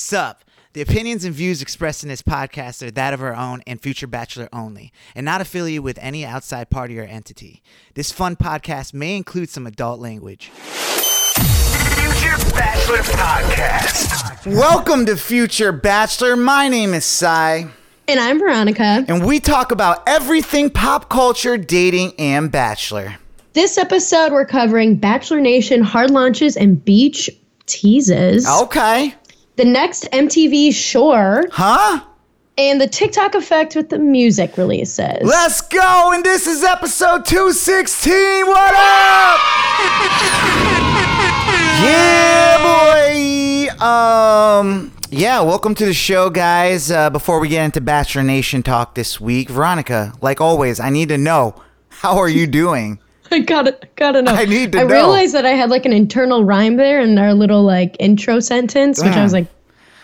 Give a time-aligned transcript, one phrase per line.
[0.00, 0.44] Sup.
[0.74, 4.06] The opinions and views expressed in this podcast are that of our own and future
[4.06, 7.62] bachelor only, and not affiliated with any outside party or entity.
[7.94, 10.50] This fun podcast may include some adult language.
[10.50, 14.46] Future Bachelor Podcast.
[14.54, 16.36] Welcome to Future Bachelor.
[16.36, 17.66] My name is Cy,
[18.06, 19.02] And I'm Veronica.
[19.08, 23.16] and we talk about everything pop culture, dating, and bachelor.
[23.54, 27.30] This episode, we're covering Bachelor Nation hard launches and beach
[27.64, 28.46] teases.
[28.46, 29.14] Okay.
[29.56, 32.00] The next MTV Shore Huh?
[32.58, 35.22] and the TikTok effect with the music releases.
[35.22, 36.12] Let's go.
[36.12, 38.46] And this is episode 216.
[38.46, 39.40] What up?
[41.76, 42.56] Yeah,
[43.78, 43.84] boy.
[43.84, 46.90] Um, yeah, welcome to the show, guys.
[46.90, 51.10] Uh, before we get into Bachelor Nation talk this week, Veronica, like always, I need
[51.10, 51.54] to know
[51.90, 52.98] how are you doing?
[53.30, 54.32] I gotta, gotta know.
[54.32, 54.88] I need to I know.
[54.94, 59.00] realized that I had like an internal rhyme there in our little like intro sentence,
[59.02, 59.46] which I was like,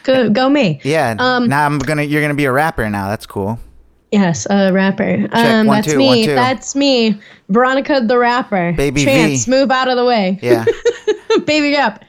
[0.03, 0.81] go, go me.
[0.85, 1.15] Yeah.
[1.19, 2.03] Um, now I'm gonna.
[2.03, 3.09] You're gonna be a rapper now.
[3.09, 3.59] That's cool.
[4.11, 5.27] Yes, a rapper.
[5.33, 6.07] Um, One, that's two, me.
[6.07, 6.35] one, two.
[6.35, 7.19] That's me.
[7.49, 8.73] Veronica the rapper.
[8.77, 9.45] Baby V.
[9.49, 10.39] Move out of the way.
[10.43, 10.65] Yeah.
[11.47, 12.05] baby up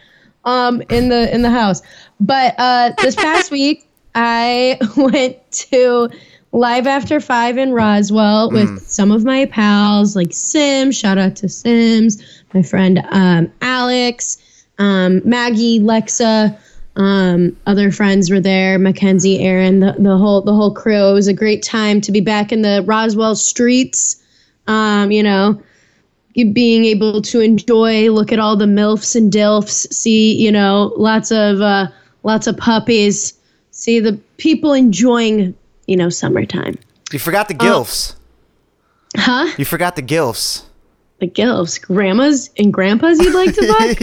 [0.46, 1.82] um in the in the house
[2.20, 6.10] but uh this past week i went to
[6.52, 8.80] live after five in roswell with Mm.
[8.82, 12.22] some of my pals like sims shout out to sims
[12.54, 14.38] my friend um alex
[14.78, 16.58] um maggie lexa
[16.96, 21.28] um other friends were there mackenzie aaron the, the whole the whole crew it was
[21.28, 24.24] a great time to be back in the roswell streets
[24.68, 25.60] um you know
[26.34, 31.32] being able to enjoy, look at all the milfs and dilfs, see you know lots
[31.32, 31.88] of uh,
[32.24, 33.34] lots of puppies,
[33.72, 35.54] see the people enjoying
[35.86, 36.78] you know summertime.
[37.12, 38.16] You forgot the gilfs.
[39.16, 39.54] Huh?
[39.58, 40.64] You forgot the gilfs.
[41.24, 43.98] The gilfs, grandmas and grandpas you'd like to fuck?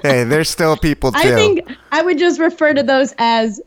[0.02, 1.18] hey, there's still people too.
[1.18, 1.60] I think
[1.92, 3.60] I would just refer to those as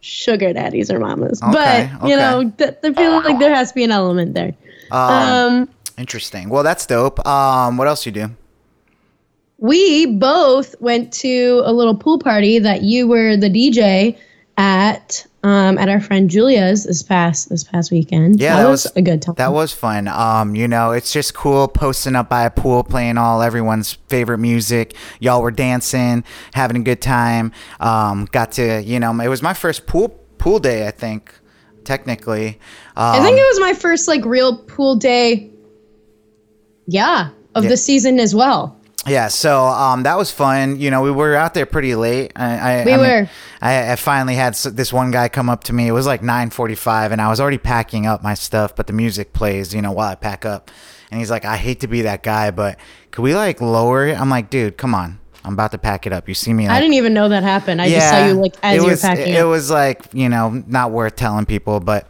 [0.00, 1.40] sugar daddies or mamas.
[1.40, 2.72] Okay, but you know, okay.
[2.72, 4.54] th- I feel like there has to be an element there.
[4.90, 6.48] um Interesting.
[6.48, 7.24] Well, that's dope.
[7.24, 8.30] Um, what else you do?
[9.58, 14.18] we both went to a little pool party that you were the DJ
[14.56, 18.38] at um, at our friend Julia's this past this past weekend.
[18.40, 19.34] Yeah, that, that was, was- a good time.
[19.36, 20.06] That was fun.
[20.08, 24.38] Um, you know, it's just cool posting up by a pool, playing all everyone's favorite
[24.38, 24.94] music.
[25.20, 27.52] Y'all were dancing, having a good time.
[27.80, 30.08] Um, got to, you know, it was my first pool
[30.38, 31.32] pool day, I think,
[31.84, 32.58] technically.
[32.96, 35.50] Um, I think it was my first like real pool day.
[36.86, 37.70] Yeah, of Yeah.
[37.70, 38.77] the season as well.
[39.10, 40.78] Yeah, so um, that was fun.
[40.78, 42.32] You know, we were out there pretty late.
[42.36, 42.44] I,
[42.80, 43.30] I, We I mean, were.
[43.60, 45.88] I, I finally had this one guy come up to me.
[45.88, 49.32] It was like 9:45, and I was already packing up my stuff, but the music
[49.32, 50.70] plays, you know, while I pack up.
[51.10, 52.78] And he's like, "I hate to be that guy, but
[53.10, 56.12] could we like lower it?" I'm like, "Dude, come on." I'm about to pack it
[56.12, 56.28] up.
[56.28, 56.68] You see me?
[56.68, 57.80] Like, I didn't even know that happened.
[57.80, 59.48] I just saw you like as it you were was, packing It up.
[59.48, 62.06] was like you know not worth telling people, but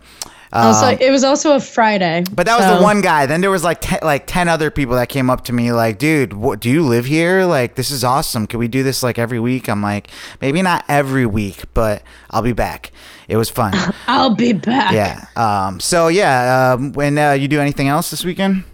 [0.53, 2.25] also, um, it was also a Friday.
[2.32, 3.26] but that was so- the one guy.
[3.26, 5.98] Then there was like ten, like ten other people that came up to me like,
[5.98, 7.44] "Dude, what, do you live here?
[7.44, 8.47] Like, this is awesome.
[8.47, 10.09] Can we do this like every week?" I'm like,
[10.41, 12.92] maybe not every week, but I'll be back.
[13.28, 13.75] It was fun.
[14.06, 14.92] I'll be back.
[14.92, 15.26] yeah.
[15.36, 15.81] Um.
[15.81, 16.72] So yeah.
[16.72, 16.92] Um.
[16.92, 18.65] When uh, you do anything else this weekend?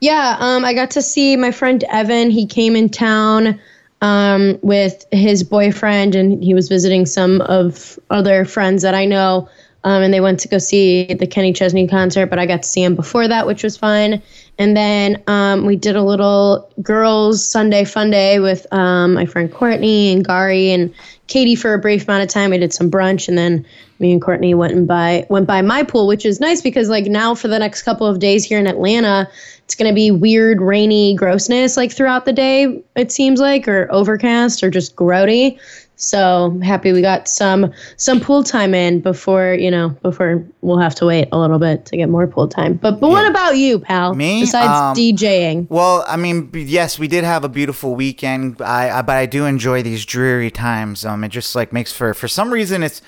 [0.00, 2.30] Yeah, um, I got to see my friend Evan.
[2.30, 3.58] He came in town
[4.02, 9.48] um, with his boyfriend, and he was visiting some of other friends that I know.
[9.86, 12.68] Um, and they went to go see the Kenny Chesney concert, but I got to
[12.68, 14.20] see him before that, which was fun.
[14.58, 19.52] And then um, we did a little girls' Sunday fun day with um, my friend
[19.52, 20.92] Courtney and Gary and
[21.28, 22.50] Katie for a brief amount of time.
[22.50, 23.64] We did some brunch, and then
[24.00, 27.06] me and Courtney went and by went by my pool, which is nice because like
[27.06, 29.28] now for the next couple of days here in Atlanta,
[29.64, 32.82] it's gonna be weird, rainy grossness like throughout the day.
[32.96, 35.60] It seems like, or overcast, or just grody.
[35.96, 40.94] So happy we got some some pool time in before you know before we'll have
[40.96, 42.74] to wait a little bit to get more pool time.
[42.74, 44.14] But but what about you, pal?
[44.14, 44.42] Me?
[44.42, 48.60] Besides Um, DJing, Well, I mean, yes, we did have a beautiful weekend.
[48.60, 51.04] I, I but I do enjoy these dreary times.
[51.04, 53.00] Um, it just like makes for for some reason it's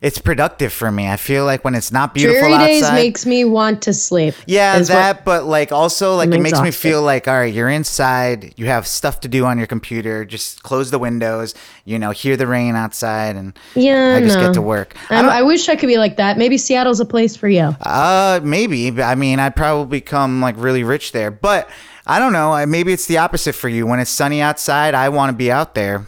[0.00, 1.08] it's productive for me.
[1.08, 2.66] I feel like when it's not beautiful dreary outside.
[2.66, 4.34] days makes me want to sleep.
[4.46, 8.54] Yeah, that, but like also like it makes me feel like all right, you're inside,
[8.56, 11.54] you have stuff to do on your computer, just close the windows,
[11.84, 14.46] you know, hear the rain outside, and yeah, I just no.
[14.46, 14.96] get to work.
[15.10, 16.38] I I wish I could be like that.
[16.38, 17.74] Maybe Seattle's a place for you.
[17.80, 19.02] uh, maybe.
[19.02, 21.68] I mean, I'd probably become like really rich there, but
[22.06, 22.64] I don't know.
[22.66, 23.86] Maybe it's the opposite for you.
[23.86, 26.06] When it's sunny outside, I want to be out there.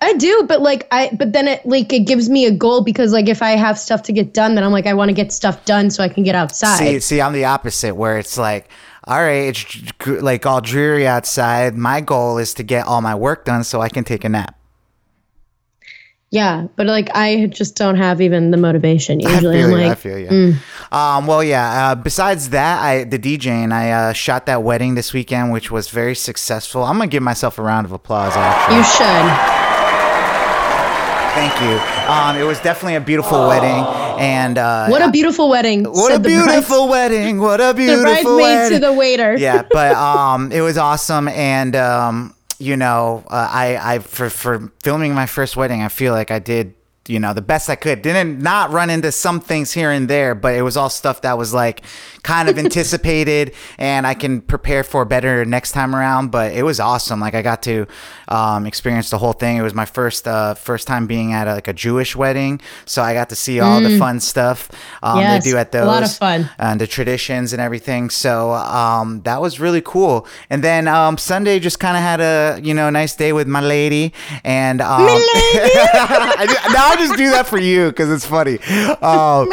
[0.00, 3.12] I do, but like I but then it like it gives me a goal because
[3.12, 5.32] like if I have stuff to get done, then I'm like I want to get
[5.32, 6.78] stuff done so I can get outside.
[6.78, 8.68] See, see, I'm the opposite, where it's like,
[9.04, 9.66] all right, it's
[10.06, 11.76] like all dreary outside.
[11.76, 14.54] My goal is to get all my work done so I can take a nap.
[16.30, 19.20] Yeah, but like I just don't have even the motivation.
[19.26, 19.86] I Usually, feel I'm you.
[19.88, 20.28] I feel you.
[20.28, 20.92] mm.
[20.92, 21.88] Um, well, yeah.
[21.90, 23.72] Uh, besides that, I the DJing.
[23.72, 26.84] I uh, shot that wedding this weekend, which was very successful.
[26.84, 28.34] I'm gonna give myself a round of applause.
[28.36, 29.57] Actually, you should.
[31.38, 31.74] Thank you.
[32.12, 33.84] Um, it was definitely a beautiful wedding,
[34.18, 35.84] and uh, What a beautiful wedding.
[35.84, 37.40] what a the bride- beautiful wedding.
[37.40, 38.80] What a beautiful The beautiful bridesmaid wedding.
[38.80, 39.36] to the waiter.
[39.36, 44.72] yeah, but um, it was awesome, and um, you know, uh, I I for for
[44.82, 46.74] filming my first wedding, I feel like I did.
[47.08, 48.02] You know, the best I could.
[48.02, 51.38] Didn't not run into some things here and there, but it was all stuff that
[51.38, 51.82] was like
[52.22, 56.30] kind of anticipated and I can prepare for better next time around.
[56.30, 57.20] But it was awesome.
[57.20, 57.86] Like I got to
[58.28, 59.56] um, experience the whole thing.
[59.56, 63.02] It was my first uh, first time being at a, like a Jewish wedding, so
[63.02, 64.68] I got to see all the fun stuff
[65.02, 65.20] um, Mm.
[65.22, 66.50] Yes, they do at those a lot of fun.
[66.58, 68.10] and the traditions and everything.
[68.10, 70.26] So um, that was really cool.
[70.50, 73.60] And then um, Sunday just kind of had a you know nice day with my
[73.60, 74.12] lady.
[74.44, 78.58] And um, I ju- now just do that for you because it's funny.
[78.98, 79.50] Um,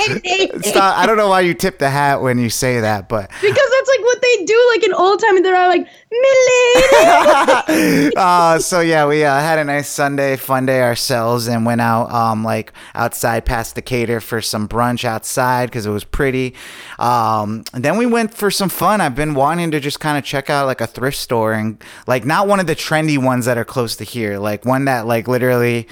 [0.61, 3.69] stop, I don't know why you tip the hat when you say that, but Because
[3.71, 8.15] that's like what they do, like in old time, and they're all like, Milady.
[8.17, 12.11] uh, so yeah, we uh, had a nice Sunday fun day ourselves and went out
[12.11, 16.55] um, like outside past Decatur for some brunch outside because it was pretty.
[16.99, 19.01] Um, and then we went for some fun.
[19.01, 22.25] I've been wanting to just kind of check out like a thrift store and like
[22.25, 25.27] not one of the trendy ones that are close to here, like one that like
[25.27, 25.87] literally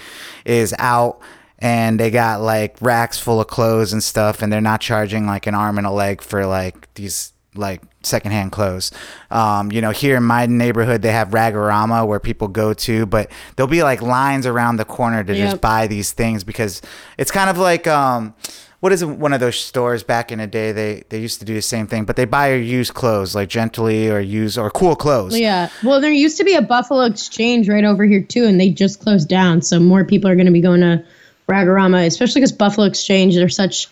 [0.46, 1.20] is out.
[1.64, 5.48] And they got like racks full of clothes and stuff, and they're not charging like
[5.48, 8.92] an arm and a leg for like these like secondhand clothes.
[9.32, 13.32] Um, you know, here in my neighborhood, they have Rag-O-Rama where people go to, but
[13.56, 16.82] there'll be like lines around the corner to just buy these things because
[17.18, 18.34] it's kind of like um,
[18.82, 20.74] what is one of those stores back in the day?
[20.74, 23.48] They they used to do the same thing, but they buy or used clothes like
[23.48, 25.40] Gently or use or cool clothes.
[25.40, 25.70] yeah.
[25.84, 29.00] Well, there used to be a Buffalo Exchange right over here too, and they just
[29.00, 29.62] closed down.
[29.62, 31.02] So more people are going to be going to
[31.48, 33.88] Rag-O-Rama, especially because Buffalo Exchange, they're such.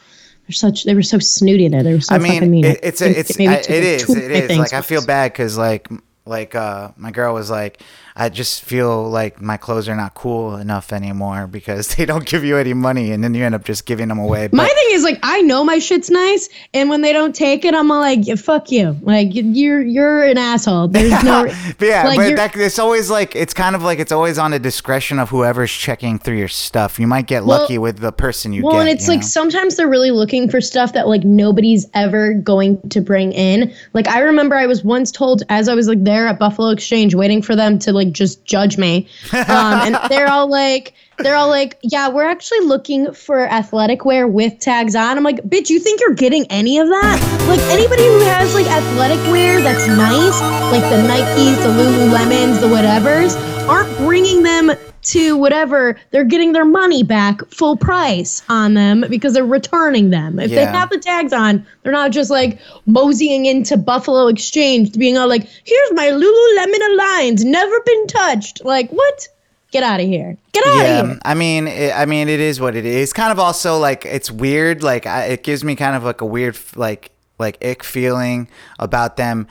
[0.48, 0.86] They're such.
[0.86, 1.84] They were so snooty there.
[1.84, 2.66] They were so I fucking mean, mean.
[2.66, 5.88] it, it's a, it's I, it is it is like I feel bad because like
[6.26, 7.82] like uh my girl was like
[8.16, 12.44] I just feel like my clothes are not cool enough anymore because they don't give
[12.44, 14.50] you any money and then you end up just giving them away.
[14.52, 17.74] My thing is like I know my shit's nice, and when they don't take it,
[17.74, 20.88] I'm all like, "Fuck you!" Like you're you're an asshole.
[20.90, 21.46] There's no.
[21.78, 24.52] but yeah, like, but that, it's always like it's kind of like it's always on
[24.52, 27.00] the discretion of whoever's checking through your stuff.
[27.00, 28.82] You might get Well- lucky with the person you Well, get.
[28.82, 29.26] and it's like know?
[29.28, 33.74] sometimes they're really looking for stuff that like nobody's ever going to bring in.
[33.94, 37.16] Like I remember I was once told as I was like there at Buffalo Exchange
[37.16, 40.94] waiting for them to like just judge me, um, and they're all like.
[41.18, 45.18] They're all like, yeah, we're actually looking for athletic wear with tags on.
[45.18, 47.46] I'm like, bitch, you think you're getting any of that?
[47.48, 52.66] Like anybody who has like athletic wear that's nice, like the Nikes, the Lululemons, the
[52.66, 53.38] whatevers,
[53.68, 54.72] aren't bringing them
[55.04, 56.00] to whatever.
[56.12, 60.40] They're getting their money back full price on them because they're returning them.
[60.40, 65.18] If they have the tags on, they're not just like moseying into Buffalo Exchange, being
[65.18, 68.64] all like, here's my Lululemon Alliance, never been touched.
[68.64, 69.28] Like, what?
[69.72, 70.38] Get out of here.
[70.52, 71.20] Get out of yeah, here.
[71.24, 73.14] I mean, it, I mean, it is what it is.
[73.14, 74.84] Kind of also like it's weird.
[74.84, 78.50] Like I, it gives me kind of like a weird like like ick feeling
[78.80, 79.48] about them.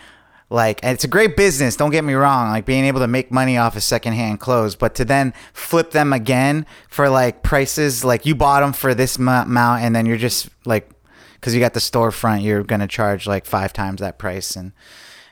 [0.53, 1.77] Like, and it's a great business.
[1.77, 2.51] Don't get me wrong.
[2.51, 6.13] Like being able to make money off of secondhand clothes, but to then flip them
[6.13, 10.49] again for like prices like you bought them for this amount, and then you're just
[10.65, 10.91] like,
[11.35, 14.73] because you got the storefront, you're gonna charge like five times that price, and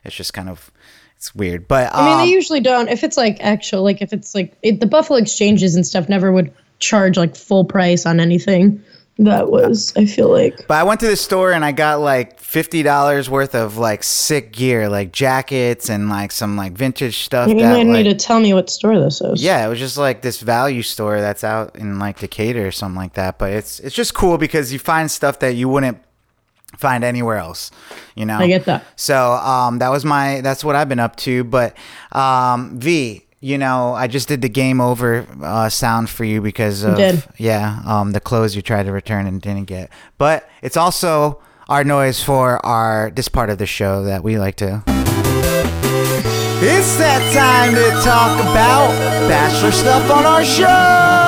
[0.04, 0.70] it's just kind of
[1.16, 1.66] it's weird.
[1.66, 2.88] But I mean, um, they usually don't.
[2.88, 6.30] If it's like actual, like if it's like it, the Buffalo exchanges and stuff, never
[6.30, 8.84] would charge like full price on anything.
[9.18, 10.68] That was, I feel like.
[10.68, 14.04] But I went to the store and I got like fifty dollars worth of like
[14.04, 17.48] sick gear, like jackets and like some like vintage stuff.
[17.48, 19.42] You might like, to tell me what store this is.
[19.42, 22.96] yeah, it was just like this value store that's out in like Decatur or something
[22.96, 23.38] like that.
[23.38, 25.98] But it's it's just cool because you find stuff that you wouldn't
[26.76, 27.70] find anywhere else.
[28.14, 28.84] You know, I get that.
[28.96, 31.42] So um, that was my that's what I've been up to.
[31.42, 31.76] But
[32.12, 36.82] um, V, you know, I just did the game over uh, sound for you because
[36.82, 37.24] of did.
[37.36, 39.90] yeah, um, the clothes you tried to return and didn't get.
[40.16, 44.56] But it's also our noise for our this part of the show that we like
[44.56, 44.82] to.
[46.60, 48.90] It's that time to talk about
[49.28, 51.27] bachelor stuff on our show.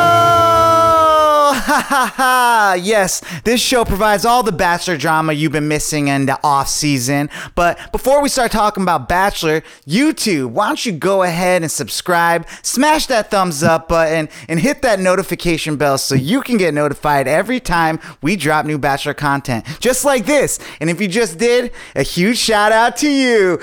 [1.70, 2.76] Ha ha ha!
[2.82, 7.30] Yes, this show provides all the bachelor drama you've been missing in the off season.
[7.54, 12.48] But before we start talking about bachelor, YouTube, why don't you go ahead and subscribe,
[12.62, 17.28] smash that thumbs up button, and hit that notification bell so you can get notified
[17.28, 20.58] every time we drop new bachelor content, just like this.
[20.80, 23.60] And if you just did, a huge shout out to you.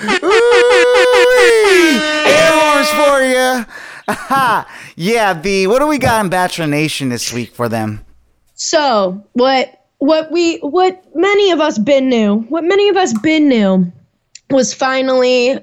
[2.24, 3.66] air horns for you.
[4.96, 8.04] Yeah, the what do we got in Bachelor Nation this week for them?
[8.54, 13.48] So what what we what many of us been knew, what many of us been
[13.48, 13.92] knew
[14.50, 15.58] was finally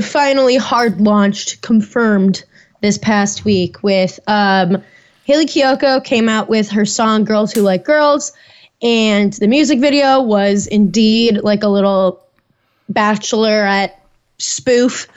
[0.00, 2.44] finally hard launched, confirmed
[2.80, 4.82] this past week with um
[5.24, 8.32] Hayley Kiyoko came out with her song Girls Who Like Girls
[8.80, 12.24] and the music video was indeed like a little
[12.90, 13.92] bachelorette
[14.38, 15.08] spoof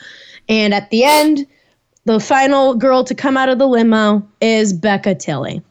[0.49, 1.47] and at the end
[2.05, 5.61] the final girl to come out of the limo is Becca Tilley.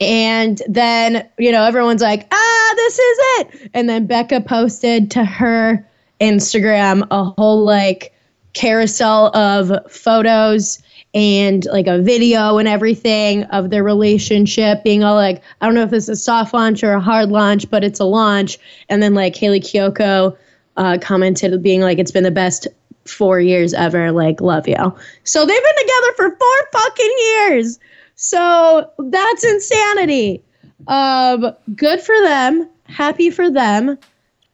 [0.00, 3.70] And then, you know, everyone's like, ah, this is it.
[3.74, 5.86] And then Becca posted to her
[6.20, 8.12] Instagram a whole like
[8.54, 10.82] carousel of photos
[11.14, 15.84] and like a video and everything of their relationship being all like, I don't know
[15.84, 18.58] if this is a soft launch or a hard launch, but it's a launch.
[18.88, 20.36] And then like Hayley Kiyoko
[20.76, 22.66] uh, commented being like, it's been the best
[23.08, 24.12] four years ever.
[24.12, 24.76] Like, love you.
[25.24, 27.78] So they've been together for four fucking years.
[28.14, 30.42] So that's insanity.
[30.86, 32.68] Um, good for them.
[32.84, 33.98] Happy for them.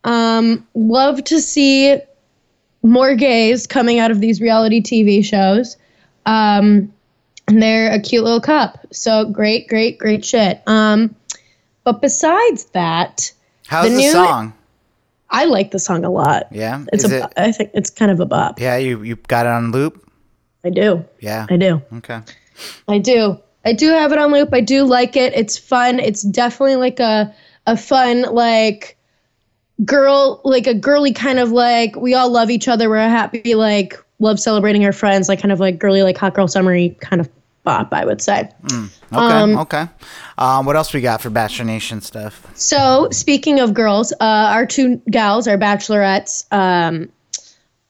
[0.05, 1.99] Um, love to see
[2.83, 5.77] more gays coming out of these reality TV shows.
[6.27, 6.93] Um,
[7.49, 8.79] and they're a cute little cup.
[8.93, 10.63] So great, great, great shit.
[10.67, 11.15] Um,
[11.85, 13.33] but besides that,
[13.67, 14.53] How's The the, new- song?
[15.35, 16.47] I like the song a lot.
[16.51, 17.33] Yeah, It's is a, it?
[17.37, 18.61] I think it's kind of a bop.
[18.61, 20.01] Yeah, you you got it on loop.
[20.65, 21.05] I do.
[21.21, 21.47] Yeah.
[21.51, 21.83] I do.
[21.97, 22.21] Okay.
[22.89, 23.39] I do.
[23.65, 24.51] I do have it on loop.
[24.53, 25.33] I do like it.
[25.35, 25.99] It's fun.
[25.99, 27.35] It's definitely like a
[27.67, 28.97] a fun like
[29.85, 32.89] girl like a girly kind of like we all love each other.
[32.89, 36.47] We're happy like love celebrating our friends like kind of like girly like hot girl
[36.47, 37.29] summery kind of
[37.65, 38.51] bop I would say.
[38.65, 38.87] Okay.
[39.13, 39.89] Um, okay.
[40.39, 42.47] Um, what else we got for Bachelor Nation stuff?
[42.55, 47.11] So speaking of girls, uh, our two gals, our bachelorettes, um,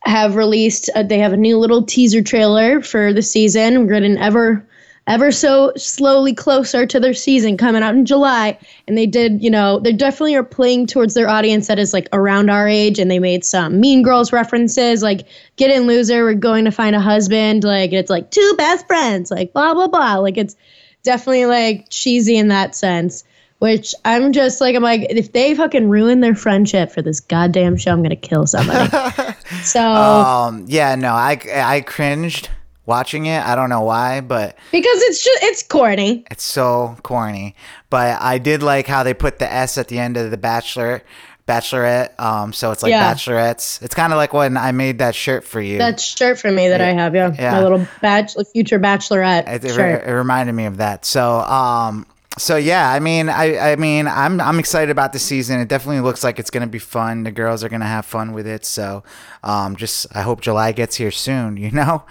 [0.05, 0.91] have released.
[0.95, 3.81] Uh, they have a new little teaser trailer for the season.
[3.81, 4.67] We're getting ever,
[5.07, 8.59] ever so slowly closer to their season coming out in July.
[8.89, 12.09] And they did, you know, they definitely are playing towards their audience that is like
[12.13, 12.99] around our age.
[12.99, 16.97] And they made some Mean Girls references, like "Get in, loser, we're going to find
[16.97, 20.17] a husband." Like it's like two best friends, like blah blah blah.
[20.17, 20.57] Like it's
[21.03, 23.25] definitely like cheesy in that sense.
[23.61, 27.77] Which I'm just like I'm like if they fucking ruin their friendship for this goddamn
[27.77, 28.91] show, I'm gonna kill somebody.
[29.63, 32.51] so Um, yeah, no, I I cringed
[32.87, 33.43] watching it.
[33.45, 36.25] I don't know why, but because it's just it's corny.
[36.31, 37.55] it's so corny.
[37.91, 41.03] But I did like how they put the S at the end of the Bachelor,
[41.47, 42.19] Bachelorette.
[42.21, 43.13] Um, so it's like Yeah.
[43.13, 43.83] Bachelorettes.
[43.83, 45.79] It's kind of like when I made that shirt for you.
[45.79, 47.53] That shirt for me that I have, yeah, Yeah.
[47.53, 51.05] my little bachelor, future bachelorette it, it, re- it reminded me of that.
[51.05, 52.07] So, um,
[52.39, 55.61] so yeah, I mean, I, I mean, I'm, I'm excited about the season.
[55.61, 57.23] It definitely looks like it's gonna be fun.
[57.23, 58.65] The girls are gonna have fun with it.
[58.65, 59.05] So,
[59.45, 61.57] um, just I hope July gets here soon.
[61.65, 62.05] You know.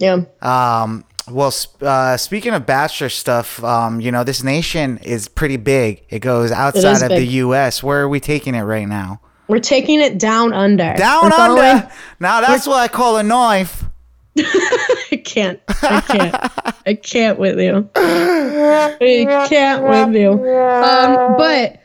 [0.00, 0.22] Yeah.
[0.40, 1.52] Um, well,
[1.82, 6.04] uh, speaking of bachelor stuff, um, you know, this nation is pretty big.
[6.08, 7.30] It goes outside of the.
[7.30, 7.82] U.S.
[7.82, 9.20] Where are we taking it right now?
[9.46, 10.94] We're taking it down under.
[10.94, 11.90] Down We're under.
[12.18, 13.84] Now that's what I call a knife.
[14.38, 15.60] I can't.
[15.82, 16.52] I can't.
[16.86, 17.88] I can't with you.
[17.94, 20.32] I can't with you.
[20.32, 21.79] Um, but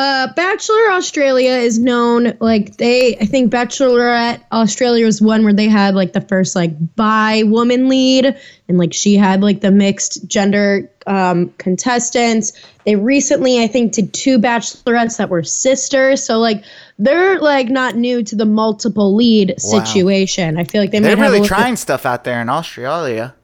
[0.00, 3.16] uh, Bachelor Australia is known like they.
[3.18, 7.88] I think Bachelorette Australia was one where they had like the first like bi woman
[7.88, 8.34] lead,
[8.68, 12.52] and like she had like the mixed gender um, contestants.
[12.86, 16.24] They recently, I think, did two Bachelorettes that were sisters.
[16.24, 16.64] So like
[16.98, 19.84] they're like not new to the multiple lead Wow.
[19.84, 20.56] situation.
[20.56, 23.34] I feel like they They're might have a really trying stuff out there in Australia.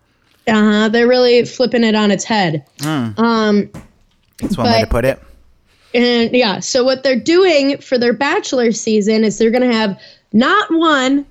[0.47, 0.89] uh-huh.
[0.89, 2.65] They're really flipping it on its head.
[2.83, 3.71] Um,
[4.41, 5.21] That's one way to put it.
[5.97, 9.99] And yeah, so what they're doing for their bachelor season is they're gonna have
[10.33, 11.25] not one,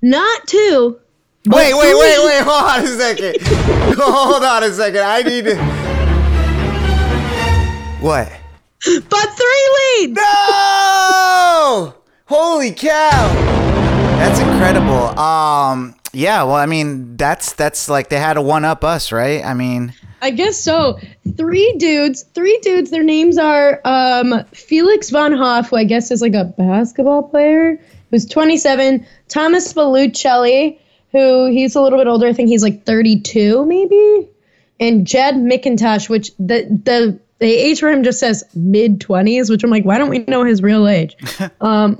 [0.00, 0.98] not two.
[1.44, 2.42] but Wait, wait, wait, wait.
[2.44, 3.36] Hold on a second.
[3.98, 5.00] hold on a second.
[5.02, 5.56] I need to.
[8.00, 8.30] What?
[9.08, 10.14] But three leads.
[10.16, 11.94] No!
[12.26, 13.32] Holy cow!
[14.18, 15.18] That's incredible.
[15.18, 16.42] Um, yeah.
[16.42, 19.44] Well, I mean, that's that's like they had to one up us, right?
[19.44, 20.98] I mean, I guess so.
[21.36, 22.90] Three dudes, three dudes.
[22.90, 27.78] Their names are um, Felix Von Hofe, who I guess is like a basketball player,
[28.10, 29.04] who's 27.
[29.28, 30.78] Thomas Belluccelli,
[31.10, 32.28] who he's a little bit older.
[32.28, 34.28] I think he's like 32, maybe.
[34.78, 39.64] And Jed McIntosh, which the the the age for him just says mid 20s, which
[39.64, 41.16] I'm like, why don't we know his real age?
[41.60, 41.98] um,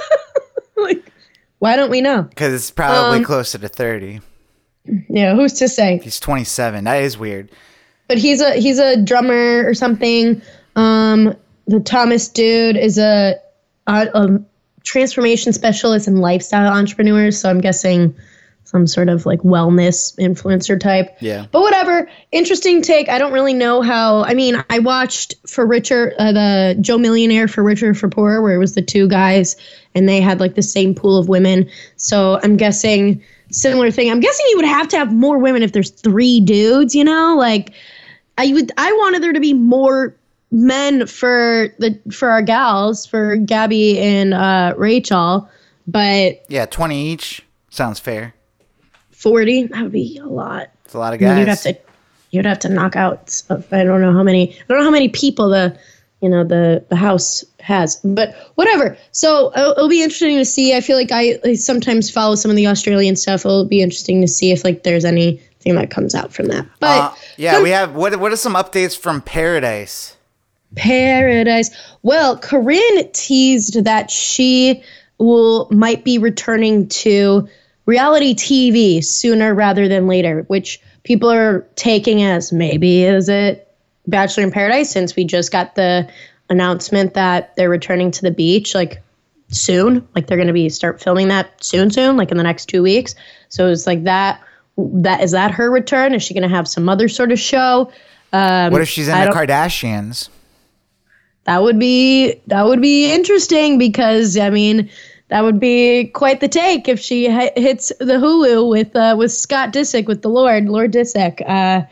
[0.76, 1.12] like,
[1.58, 2.22] why don't we know?
[2.22, 4.20] because it's probably Um, closer to thirty.
[5.08, 6.00] Yeah, who's to say?
[6.02, 6.84] He's twenty-seven.
[6.84, 7.50] That is weird.
[8.08, 10.42] but he's a he's a drummer or something.
[10.76, 13.36] Um, the Thomas dude is a,
[13.86, 14.40] a, a
[14.82, 17.30] transformation specialist and lifestyle entrepreneur.
[17.30, 18.16] So I'm guessing
[18.64, 21.16] some sort of like wellness influencer type.
[21.20, 21.46] Yeah.
[21.50, 22.08] But whatever.
[22.32, 23.08] Interesting take.
[23.08, 24.22] I don't really know how.
[24.22, 28.54] I mean, I watched for Richer, uh, the Joe Millionaire for Richer for Poorer, where
[28.54, 29.56] it was the two guys
[29.94, 31.68] and they had like the same pool of women.
[31.96, 34.10] So I'm guessing similar thing.
[34.10, 37.36] I'm guessing you would have to have more women if there's three dudes, you know?
[37.38, 37.72] Like,
[38.38, 40.14] I would, I wanted there to be more
[40.52, 45.48] men for the for our gals for Gabby and uh, Rachel,
[45.86, 48.34] but Yeah, 20 each sounds fair.
[49.12, 50.70] forty that would be a lot.
[50.84, 51.38] It's a lot of I mean, guys.
[51.38, 51.78] you'd have to
[52.32, 53.42] you'd have to knock out.
[53.50, 54.52] I don't know how many.
[54.54, 55.78] I don't know how many people the
[56.20, 58.96] you know the the house has, but whatever.
[59.12, 60.74] So it'll, it'll be interesting to see.
[60.74, 63.44] I feel like I, I sometimes follow some of the Australian stuff.
[63.44, 66.66] It'll be interesting to see if like there's anything that comes out from that.
[66.78, 67.94] But Uh, yeah, we have.
[67.94, 70.16] What What are some updates from Paradise?
[70.76, 71.70] Paradise.
[72.02, 74.82] Well, Corinne teased that she
[75.18, 77.48] will might be returning to
[77.86, 83.69] reality TV sooner rather than later, which people are taking as maybe is it
[84.06, 86.08] Bachelor in Paradise since we just got the
[86.48, 89.02] announcement that they're returning to the beach like
[89.48, 92.66] soon, like they're going to be start filming that soon soon, like in the next
[92.66, 93.14] 2 weeks.
[93.48, 94.40] So it's like that
[94.76, 96.14] that is that her return?
[96.14, 97.92] Is she going to have some other sort of show?
[98.32, 100.28] Um, What if she's in I the Kardashians?
[101.44, 104.88] that would be that would be interesting because I mean
[105.28, 109.32] that would be quite the take if she hi- hits the Hulu with uh, with
[109.32, 111.40] Scott Disick with the Lord Lord Disick.
[111.42, 111.82] Uh,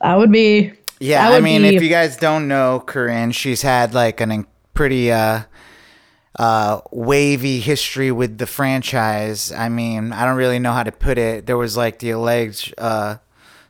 [0.00, 3.94] that would be Yeah, I mean, be- if you guys don't know Corinne, she's had
[3.94, 5.42] like an pretty uh,
[6.38, 9.50] uh, wavy history with the franchise.
[9.50, 11.46] I mean, I don't really know how to put it.
[11.46, 13.16] There was like the alleged uh,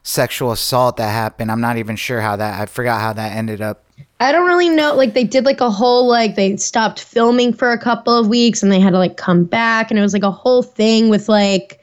[0.03, 1.51] sexual assault that happened.
[1.51, 2.59] I'm not even sure how that.
[2.59, 3.85] I forgot how that ended up.
[4.19, 4.93] I don't really know.
[4.93, 8.61] Like they did like a whole like they stopped filming for a couple of weeks
[8.61, 11.27] and they had to like come back and it was like a whole thing with
[11.27, 11.79] like,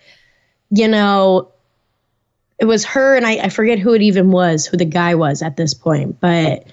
[0.71, 1.51] you know,
[2.59, 5.43] it was her and I, I forget who it even was, who the guy was
[5.43, 6.67] at this point, but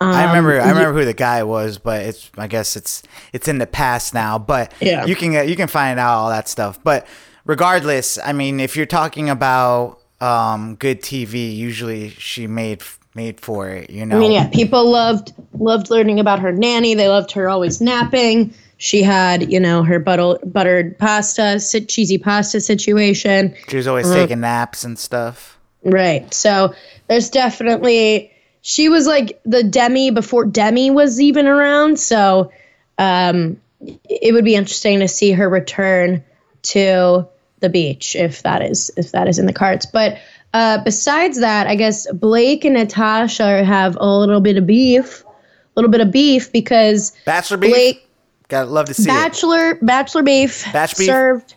[0.00, 0.58] I remember.
[0.58, 2.30] Um, I remember who the guy was, but it's.
[2.38, 3.02] I guess it's.
[3.34, 4.38] It's in the past now.
[4.38, 5.04] But Yeah.
[5.04, 5.46] you can.
[5.46, 6.82] You can find out all that stuff.
[6.82, 7.06] But
[7.44, 12.82] regardless, I mean, if you're talking about um, good TV, usually she made
[13.14, 13.90] made for it.
[13.90, 14.16] You know.
[14.16, 16.94] I mean, yeah, people loved loved learning about her nanny.
[16.94, 18.54] They loved her always napping.
[18.82, 23.54] She had, you know, her butter, buttered pasta, cheesy pasta situation.
[23.68, 24.14] She was always Uh-huh.
[24.22, 25.58] taking naps and stuff.
[25.84, 26.32] Right.
[26.32, 26.74] So
[27.06, 32.00] there's definitely she was like the Demi before Demi was even around.
[32.00, 32.50] So
[32.96, 33.60] um,
[34.08, 36.24] it would be interesting to see her return
[36.62, 37.26] to
[37.60, 39.84] the beach if that is if that is in the cards.
[39.84, 40.16] But
[40.54, 45.28] uh, besides that, I guess Blake and Natasha have a little bit of beef, a
[45.76, 47.70] little bit of beef because Bachelor beef.
[47.72, 48.06] Blake
[48.50, 49.06] Gotta love to see it.
[49.06, 51.06] bachelor bachelor beef Batch beef?
[51.06, 51.54] served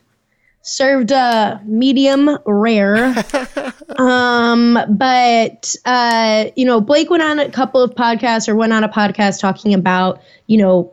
[0.61, 3.13] served uh medium rare
[3.97, 8.83] um but uh you know blake went on a couple of podcasts or went on
[8.83, 10.89] a podcast talking about you know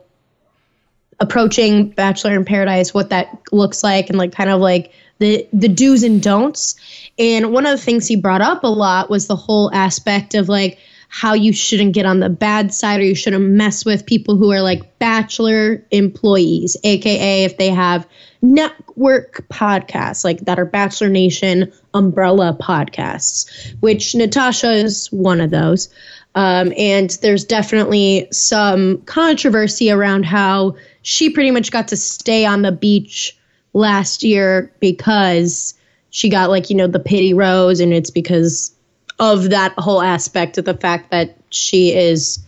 [1.21, 5.69] approaching bachelor in paradise what that looks like and like kind of like the the
[5.69, 6.75] do's and don'ts
[7.19, 10.49] and one of the things he brought up a lot was the whole aspect of
[10.49, 10.79] like
[11.13, 14.49] how you shouldn't get on the bad side or you shouldn't mess with people who
[14.51, 18.07] are like bachelor employees aka if they have
[18.41, 25.89] network podcasts like that are bachelor nation umbrella podcasts which natasha is one of those.
[26.33, 32.61] Um, and there's definitely some controversy around how she pretty much got to stay on
[32.61, 33.37] the beach
[33.73, 35.73] last year because
[36.09, 38.73] she got like you know the pity rose and it's because
[39.21, 42.39] of that whole aspect of the fact that she is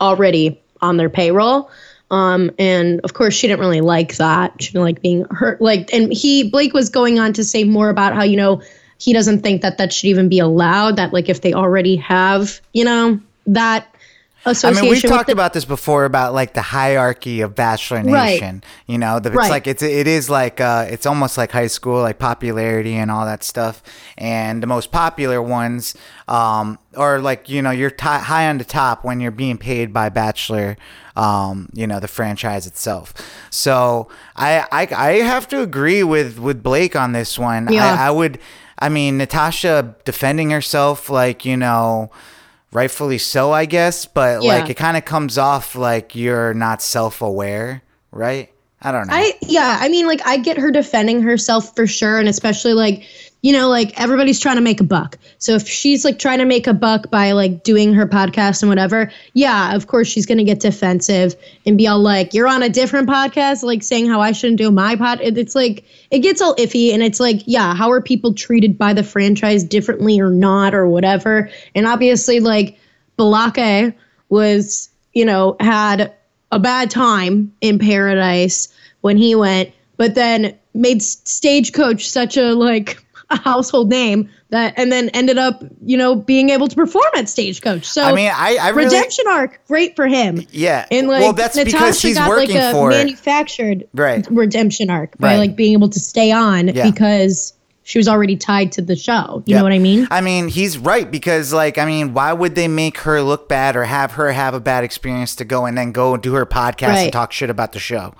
[0.00, 1.70] already on their payroll.
[2.10, 4.60] Um, and of course she didn't really like that.
[4.60, 5.60] She didn't like being hurt.
[5.60, 8.62] Like and he blake was going on to say more about how you know
[8.98, 12.60] he doesn't think that that should even be allowed that like if they already have
[12.72, 13.91] you know that
[14.44, 15.32] I association mean, we've talked it.
[15.32, 18.54] about this before about like the hierarchy of Bachelor Nation.
[18.56, 18.64] Right.
[18.86, 19.50] You know, the, it's Right.
[19.50, 23.24] like it's it is like uh, it's almost like high school, like popularity and all
[23.24, 23.82] that stuff.
[24.18, 25.94] And the most popular ones,
[26.26, 29.92] um, or like you know, you're ti high on the top when you're being paid
[29.92, 30.76] by Bachelor.
[31.14, 33.12] Um, you know, the franchise itself.
[33.50, 37.70] So I I, I have to agree with with Blake on this one.
[37.72, 37.94] Yeah.
[37.98, 38.38] I, I would.
[38.78, 42.10] I mean, Natasha defending herself, like you know
[42.72, 44.06] rightfully so, I guess.
[44.06, 44.54] But Yeah.
[44.58, 48.48] like, it kind of comes off like you're not self-aware, right?
[48.84, 49.14] I don't know.
[49.14, 53.04] I yeah, I mean like I get her defending herself for sure and especially like
[53.42, 55.18] you know like everybody's trying to make a buck.
[55.38, 58.68] So if she's like trying to make a buck by like doing her podcast and
[58.68, 61.34] whatever, yeah, of course she's going to get defensive
[61.66, 64.70] and be all like you're on a different podcast like saying how I shouldn't do
[64.70, 65.20] my pod.
[65.20, 68.94] It's like it gets all iffy and it's like yeah, how are people treated by
[68.94, 71.50] the franchise differently or not or whatever?
[71.74, 72.78] And obviously like
[73.18, 73.94] Balake
[74.28, 76.14] was, you know, had
[76.52, 83.01] a bad time in paradise when he went, but then made Stagecoach such a like
[83.32, 87.28] a household name that, and then ended up, you know, being able to perform at
[87.28, 87.84] Stagecoach.
[87.84, 90.46] So I mean, I, I really, redemption arc, great for him.
[90.50, 90.86] yeah.
[90.90, 94.26] And like, well, that's Natasha because he's got working like a for manufactured Right.
[94.30, 95.38] redemption arc by Right.
[95.38, 96.90] like being able to stay on Yeah.
[96.90, 99.42] because she was already tied to the show.
[99.44, 99.58] You Yeah.
[99.58, 100.06] know what I mean?
[100.10, 103.74] I mean, he's right because, like, I mean, why would they make her look bad
[103.74, 106.46] or have her have a bad experience to go and then go and do her
[106.46, 108.14] podcast and talk shit about the show?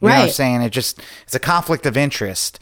[0.00, 0.62] You know what I'm saying?
[0.62, 2.58] It just it's a conflict of interest.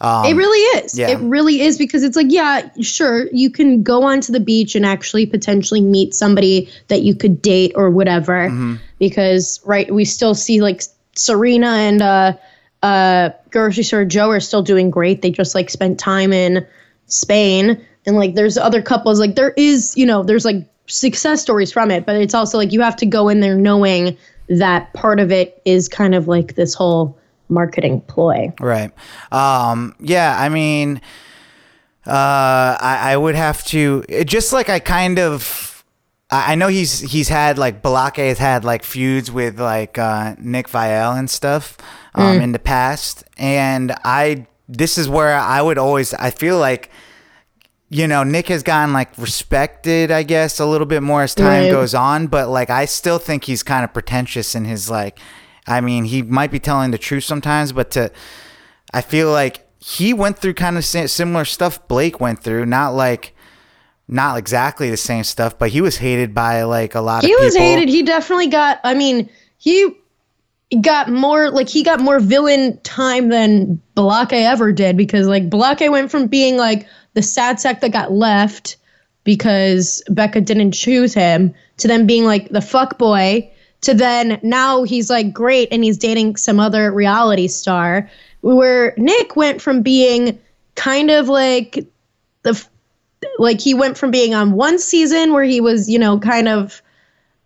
[0.00, 0.96] Um, it really is.
[0.96, 1.10] yeah.
[1.10, 4.86] It really is because it's like, yeah, sure, you can go onto the beach and
[4.86, 8.48] actually potentially meet somebody that you could date or whatever.
[8.48, 8.76] Mm-hmm.
[8.98, 10.82] Because right, we still see like
[11.14, 12.36] Serena and uh
[12.82, 15.22] uh grocery store Joe are still doing great.
[15.22, 16.66] They just like spent time in
[17.06, 21.72] Spain and like there's other couples like there is, you know, there's like success stories
[21.72, 24.16] from it, but it's also like you have to go in there knowing
[24.48, 28.52] that part of it is kind of like this whole marketing ploy.
[28.60, 28.90] Right.
[29.32, 31.00] Um, yeah, I mean,
[32.06, 32.10] uh,
[32.80, 35.84] I, I would have to it, just like I kind of.
[36.30, 40.34] I I know he's he's had like Balake has had like feuds with like uh,
[40.38, 41.76] Nick Viall and stuff
[42.14, 46.90] um, in the past, and I this is where I would always I feel like
[47.90, 51.64] you know Nick has gotten like respected I guess a little bit more as time
[51.64, 51.70] Right.
[51.70, 55.18] goes on, but like I still think he's kind of pretentious in his like
[55.68, 58.10] I mean he might be telling the truth sometimes, but to
[58.92, 63.34] I feel like he went through kind of similar stuff Blake went through, not like
[64.08, 67.38] not exactly the same stuff, but he was hated by like a lot he of
[67.38, 67.42] people.
[67.42, 67.88] He was hated.
[67.88, 68.80] He definitely got.
[68.82, 69.28] I mean,
[69.58, 69.94] he
[70.80, 75.90] got more like he got more villain time than Balake ever did because like Balake
[75.90, 78.76] went from being like the sad sack that got left
[79.24, 83.50] because Becca didn't choose him to then being like the fuck boy
[83.82, 88.10] to then now he's like great and he's dating some other reality star
[88.40, 90.38] where Nick went from being
[90.74, 91.86] kind of like
[92.42, 92.66] the
[93.38, 96.82] like he went from being on one season where he was you know kind of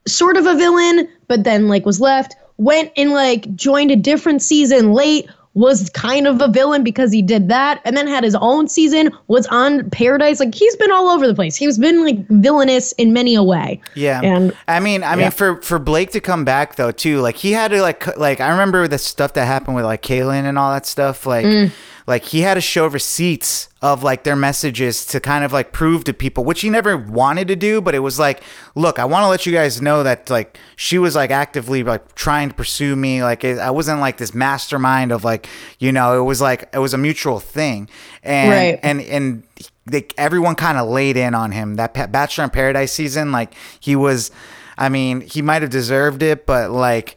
[0.06, 4.42] sort of a villain, but then like was left, went and like joined a different
[4.42, 8.34] season late, was kind of a villain because he did that, and then had his
[8.36, 10.40] own season, was on Paradise.
[10.40, 11.56] Like he's been all over the place.
[11.56, 13.80] He's been like villainous in many a way.
[13.94, 17.36] Yeah, And I mean, I mean, for for Blake to come back though, too, like
[17.36, 20.58] he had to like like I remember the stuff that happened with like Caelynn and
[20.58, 21.26] all that stuff.
[21.26, 21.70] Like, Mm.
[22.06, 26.04] Like he had to show receipts of like their messages to kind of like prove
[26.04, 28.42] to people, which he never wanted to do, but it was like,
[28.74, 32.14] look, I want to let you guys know that like she was like actively like
[32.14, 33.22] trying to pursue me.
[33.22, 35.46] Like it, I wasn't like this mastermind of like
[35.78, 37.88] you know it was like it was a mutual thing,
[38.22, 38.80] and Right.
[38.82, 39.42] and and
[39.86, 43.32] they, everyone kind of laid in on him that Pa- Bachelor in Paradise season.
[43.32, 44.30] Like he was,
[44.78, 47.16] I mean, he might have deserved it, but like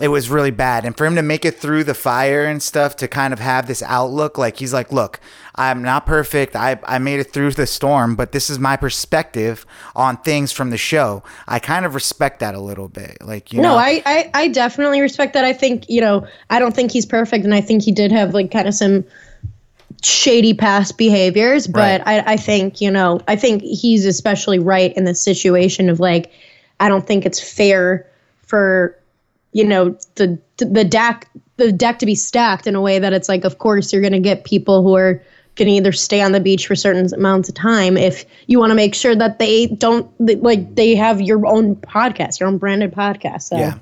[0.00, 0.84] it was really bad.
[0.84, 3.66] And for him to make it through the fire and stuff, to kind of have
[3.66, 5.20] this outlook, like he's like, look,
[5.54, 6.56] I'm not perfect.
[6.56, 10.70] I I made it through the storm, but this is my perspective on things from
[10.70, 11.22] the show.
[11.46, 13.18] I kind of respect that a little bit.
[13.20, 15.44] Like you no, know, I, I I definitely respect that.
[15.44, 18.32] I think you know I don't think he's perfect, and I think he did have
[18.32, 19.04] like kind of some
[20.02, 21.66] shady past behaviors.
[21.66, 22.22] But Right.
[22.22, 26.32] I I think you know I think he's especially right in the situation of like
[26.78, 28.06] I don't think it's fair
[28.46, 28.96] for
[29.52, 33.28] you know the the deck the deck to be stacked in a way that it's
[33.28, 35.22] like of course you're going to get people who are
[35.56, 38.70] going to either stay on the beach for certain amounts of time if you want
[38.70, 40.10] to make sure that they don't
[40.42, 43.78] like they have your own podcast your own branded podcast so Yeah.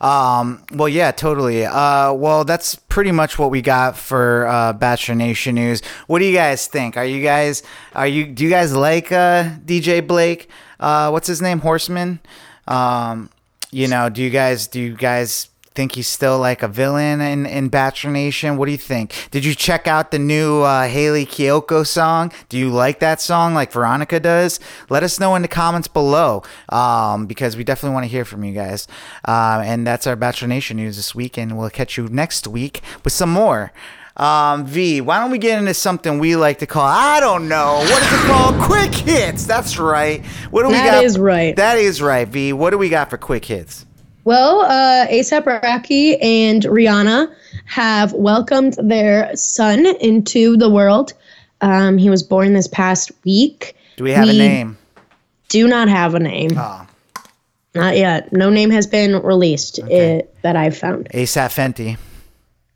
[0.00, 1.64] Um, well, yeah, totally.
[1.64, 5.80] Uh, well, that's pretty much what we got for uh, Bachelor Nation news.
[6.08, 6.96] What do you guys think?
[6.96, 7.62] Are you guys
[7.94, 10.50] are you do you guys like uh, DJ Blake?
[10.80, 11.60] Uh, what's his name?
[11.60, 12.18] Horseman.
[12.66, 13.30] Um,
[13.72, 17.46] you know, do you guys do you guys think he's still like a villain in,
[17.46, 18.58] in Bachelor Nation?
[18.58, 19.14] What do you think?
[19.30, 22.30] Did you check out the new uh, Hayley Kiyoko song?
[22.50, 24.60] Do you like that song like Veronica does?
[24.90, 28.44] Let us know in the comments below um, because we definitely want to hear from
[28.44, 28.86] you guys.
[29.26, 32.82] Uh, and that's our Bachelor Nation news this week, and we'll catch you next week
[33.02, 33.72] with some more.
[34.16, 37.76] Um, v, why don't we get into something we like to call, I don't know,
[37.78, 38.60] what is it called?
[38.62, 39.46] Quick hits.
[39.46, 40.24] That's right.
[40.50, 41.04] What do we That got?
[41.04, 41.56] is right.
[41.56, 42.52] That is right, V.
[42.52, 43.86] What do we got for quick hits?
[44.24, 51.14] Well, uh, ASAP Rocky and Rihanna have welcomed their son into the world.
[51.62, 53.74] Um, he was born this past week.
[53.96, 54.76] Do we have a name?
[55.48, 56.50] Do not have a name.
[56.56, 56.86] Oh,
[57.74, 58.32] Not yet.
[58.32, 61.08] No name has been released uh, that I've found.
[61.14, 61.96] ASAP Fenty.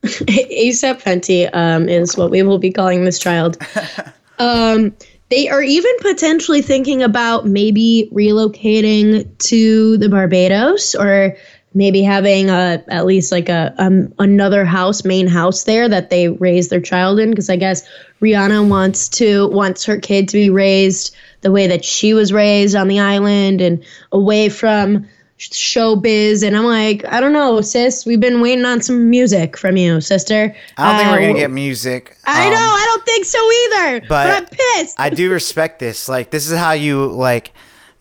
[0.26, 3.58] ASAP Fenty um, is what we will be calling this child.
[4.38, 4.94] um,
[5.28, 11.36] they are even potentially thinking about maybe relocating to the Barbados or
[11.74, 16.28] maybe having a at least like a um, another house, main house there that they
[16.28, 17.30] raise their child in.
[17.30, 17.86] Because I guess
[18.20, 22.74] Rihanna wants to wants her kid to be raised the way that she was raised
[22.74, 25.06] on the island and away from
[25.38, 29.76] showbiz and i'm like i don't know sis we've been waiting on some music from
[29.76, 32.16] you sister I don't think we're Uh, gonna get music.
[32.24, 32.58] I Um, know.
[32.58, 34.00] I don't think so either.
[34.00, 34.98] But, but I'm pissed.
[34.98, 36.08] I do respect this.
[36.08, 37.52] Like, this is how you like.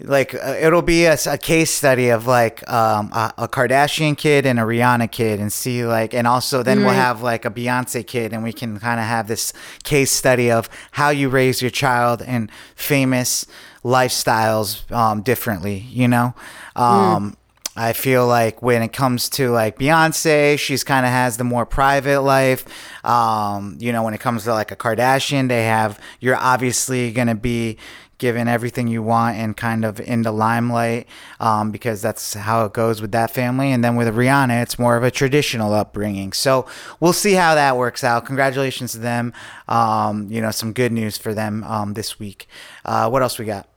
[0.02, 4.60] Like uh, it'll be a case study of like um, a, a Kardashian kid and
[4.60, 8.34] a Rihanna kid, and see like, and also then we'll have like a Beyonce kid,
[8.34, 12.22] and we can kind of have this case study of how you raise your child
[12.22, 13.46] and famous
[13.86, 15.78] lifestyles um, differently.
[15.90, 16.34] You know,
[16.76, 17.38] um,
[17.78, 21.66] I feel like when it comes to like Beyonce, she's kind of has the more
[21.66, 22.66] private life.
[23.06, 27.36] Um, you know, when it comes to like a Kardashian, they have you're obviously gonna
[27.36, 27.78] be
[28.18, 31.06] given everything you want and kind of in the limelight
[31.42, 33.74] um, because that's how it goes with that family.
[33.74, 36.32] And then with Rihanna, it's more of a traditional upbringing.
[36.32, 36.66] So
[37.02, 38.26] we'll see how that works out.
[38.26, 39.34] Congratulations to them.
[39.68, 42.48] Um, you know, some good news for them um, this week.
[42.86, 43.68] Uh, what else we got?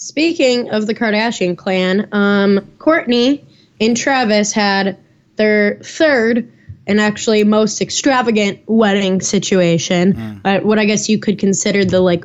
[0.00, 3.44] Speaking of the Kardashian clan, um, Kourtney
[3.80, 4.96] and Travis had
[5.34, 6.52] their third
[6.86, 10.40] and actually most extravagant wedding situation.
[10.44, 12.24] Uh, what I guess you could consider the like,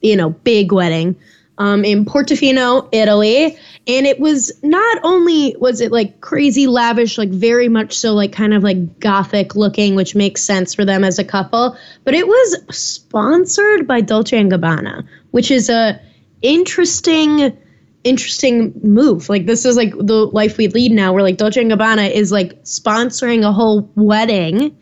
[0.00, 1.16] you know, big wedding.
[1.58, 7.30] Um, in Portofino, Italy, and it was not only was it like crazy lavish, like
[7.30, 11.18] very much so like kind of like gothic looking, which makes sense for them as
[11.18, 16.00] a couple, but it was sponsored by Dolce and Gabbana, which is a
[16.42, 17.56] interesting
[18.04, 19.28] interesting move.
[19.28, 22.32] Like this is like the life we lead now where like Dolce and Gabbana is
[22.32, 24.76] like sponsoring a whole wedding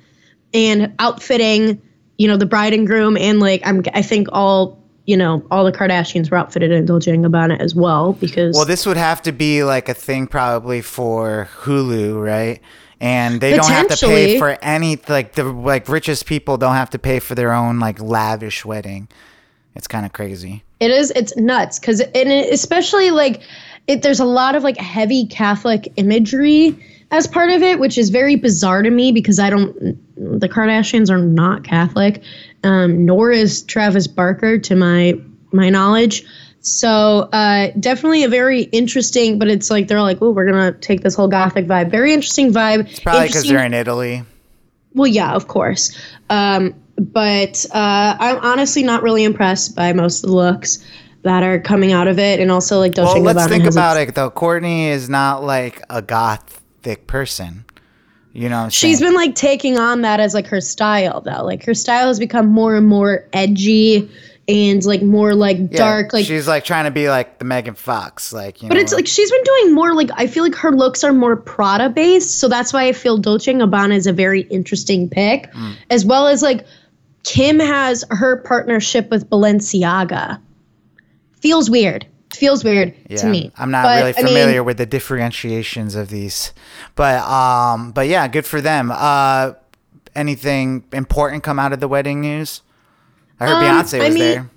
[0.54, 1.80] and outfitting,
[2.18, 5.64] you know, the bride and groom and like I'm I think all you know, all
[5.64, 9.22] the Kardashians were outfitted in Dolce and Gabbana as well because Well, this would have
[9.22, 12.60] to be like a thing probably for Hulu, right?
[13.00, 16.90] And they don't have to pay for any like the like richest people don't have
[16.90, 19.08] to pay for their own like lavish wedding.
[19.74, 20.64] It's kind of crazy.
[20.80, 21.10] It is.
[21.10, 23.42] It's nuts because, and it, especially like,
[23.86, 26.78] it, there's a lot of like heavy Catholic imagery
[27.10, 29.98] as part of it, which is very bizarre to me because I don't.
[30.16, 32.22] The Kardashians are not Catholic,
[32.64, 35.18] um, nor is Travis Barker, to my
[35.52, 36.24] my knowledge.
[36.60, 41.00] So uh, definitely a very interesting, but it's like they're like, oh, we're gonna take
[41.00, 41.90] this whole gothic vibe.
[41.90, 42.88] Very interesting vibe.
[42.90, 44.24] It's Probably because they're in Italy.
[44.92, 45.96] well, yeah, of course.
[46.28, 50.84] Um, but uh, I'm honestly not really impressed by most of the looks
[51.22, 54.14] that are coming out of it, and also like Dolce Well, let's think about it
[54.14, 54.30] though.
[54.30, 57.64] Kourtney is not like a gothic person.
[58.32, 59.12] You know, She's saying?
[59.12, 61.42] been like taking on that as like her style though.
[61.44, 64.10] Like her style has become more and more edgy
[64.46, 66.12] and like more like Yeah, dark.
[66.12, 68.80] Like she's like trying to be like the Megan Fox, like you But know.
[68.82, 71.88] it's like she's been doing more like I feel like her looks are more Prada
[71.88, 75.74] based, so that's why I feel Dolce and Gabbana is a very interesting pick, Mm.
[75.90, 76.66] as well as like
[77.26, 80.40] Kim has her partnership with Balenciaga.
[81.40, 82.06] Feels weird.
[82.32, 83.50] Feels weird yeah, to me.
[83.56, 86.52] I'm not But, really I mean, familiar with the differentiations of these,
[86.94, 88.90] but um, but yeah, good for them.
[88.94, 89.52] Uh,
[90.14, 92.62] anything important come out of the wedding news?
[93.40, 94.50] I heard Um, Beyonce I was mean- there.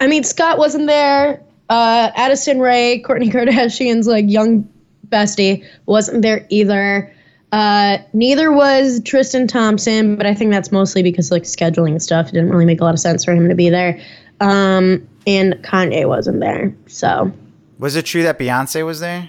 [0.00, 1.42] I mean, Scott wasn't there.
[1.68, 4.68] Uh, Addison Rae, Kourtney Kardashian's like young
[5.08, 7.12] bestie, wasn't there either.
[7.52, 12.28] Uh, neither was Tristan Thompson, but I think that's mostly because like scheduling stuff.
[12.28, 14.00] It didn't really make a lot of sense for him to be there.
[14.40, 17.30] Um, and Kanye wasn't there, so
[17.78, 19.28] Was it true that Beyonce was there?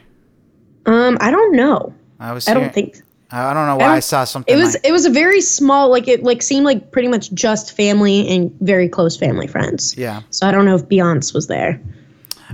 [0.86, 1.94] um, I don't know.
[2.20, 2.48] I was.
[2.48, 4.54] I don't think I don't know why I, don't- saw something.
[4.54, 4.74] it was.
[4.76, 8.28] like- It was a very small, like it like seemed like pretty much just family
[8.30, 9.98] and very close family friends.
[9.98, 10.22] yeah.
[10.30, 11.82] So I don't know if Beyonce was there.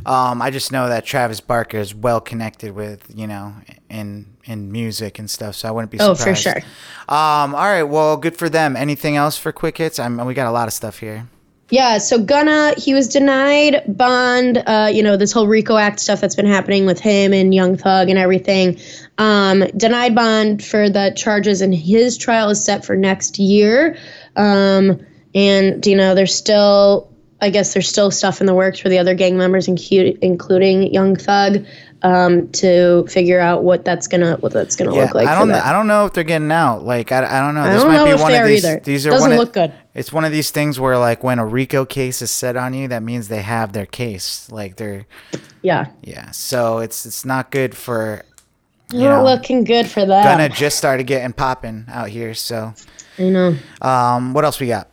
[0.06, 3.54] Um, I just know that Travis Barker is well connected with you know
[3.90, 6.22] in in music and stuff, so I wouldn't be surprised.
[6.22, 6.58] Oh, for sure.
[7.10, 8.76] Um, all right, well, good for them.
[8.76, 10.00] Anything else for quick hits?
[10.00, 11.28] I mean, we got a lot of stuff here.
[11.70, 16.22] Yeah, so Gunna, he was denied bond, uh, you know, this whole RICO Act stuff
[16.22, 18.80] that's been happening with him and Young Thug and everything.
[19.18, 23.98] Um, denied bond for the charges, and his trial is set for next year.
[24.38, 25.06] Um,
[25.36, 28.98] and, you know, there's still I guess there's still stuff in the works for the
[28.98, 31.66] other gang members, including Young Thug,
[32.02, 35.28] um, to figure out what that's gonna what that's gonna Yeah, look like.
[35.28, 35.52] I don't.
[35.52, 36.84] I don't know if they're getting out.
[36.84, 37.62] Like I, I don't know.
[37.62, 38.66] I This don't might know be if one of these.
[38.66, 38.80] either.
[38.84, 39.74] These are Doesn't one of- look good.
[39.94, 42.88] It's one of these things where like when a RICO case is set on you,
[42.90, 44.48] that means they have their case.
[44.52, 45.06] Like they're
[45.62, 46.32] yeah, yeah.
[46.32, 48.24] So it's it's not good for.
[48.92, 50.24] You not know, looking good for that.
[50.24, 52.34] Gunna just started getting popping out here.
[52.34, 52.74] So
[53.20, 53.56] I know.
[53.82, 54.88] um, what else we got?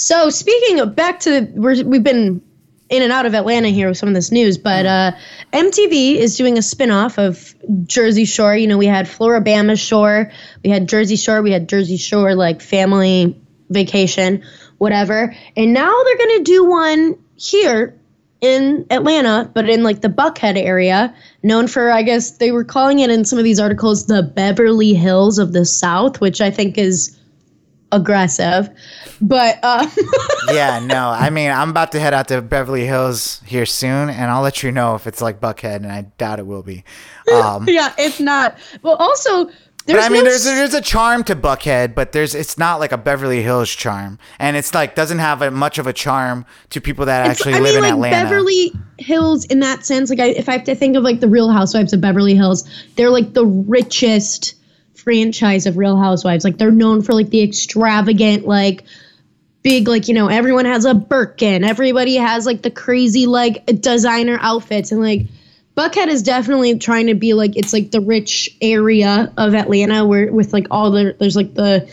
[0.00, 2.40] So speaking of back to we're, we've been
[2.88, 5.12] in and out of Atlanta here with some of this news, but uh,
[5.52, 8.56] MTV is doing a spin-off of Jersey Shore.
[8.56, 10.32] You know, we had Floribama Shore,
[10.64, 14.42] we had Jersey Shore, we had Jersey Shore like family vacation,
[14.78, 15.36] whatever.
[15.54, 18.00] And now they're gonna do one here
[18.40, 23.00] in Atlanta, but in like the Buckhead area, known for I guess they were calling
[23.00, 26.78] it in some of these articles the Beverly Hills of the South, which I think
[26.78, 27.19] is
[27.92, 28.70] aggressive.
[29.20, 29.86] But uh,
[30.52, 31.08] yeah, no.
[31.08, 34.62] I mean, I'm about to head out to Beverly Hills here soon, and I'll let
[34.62, 36.84] you know if it's like Buckhead, and I doubt it will be.
[37.32, 38.58] Um, yeah, it's not.
[38.82, 39.50] Well, also
[39.86, 42.80] there's but I mean, no there's there's a charm to Buckhead, but there's it's not
[42.80, 46.44] like a Beverly Hills charm, and it's like doesn't have a, much of a charm
[46.70, 48.24] to people that actually I live mean, in like Atlanta.
[48.28, 50.10] Beverly Hills in that sense.
[50.10, 52.68] Like, I, if I have to think of like the Real Housewives of Beverly Hills,
[52.96, 54.54] they're like the richest
[55.00, 56.44] franchise of Real Housewives.
[56.44, 58.84] Like, they're known for like the extravagant, like
[59.62, 61.64] big, like you know, everyone has a Birkin.
[61.64, 65.26] Everybody has like the crazy like designer outfits, and like
[65.76, 70.30] Buckhead is definitely trying to be like it's like the rich area of Atlanta where
[70.32, 71.88] with like all the there's like the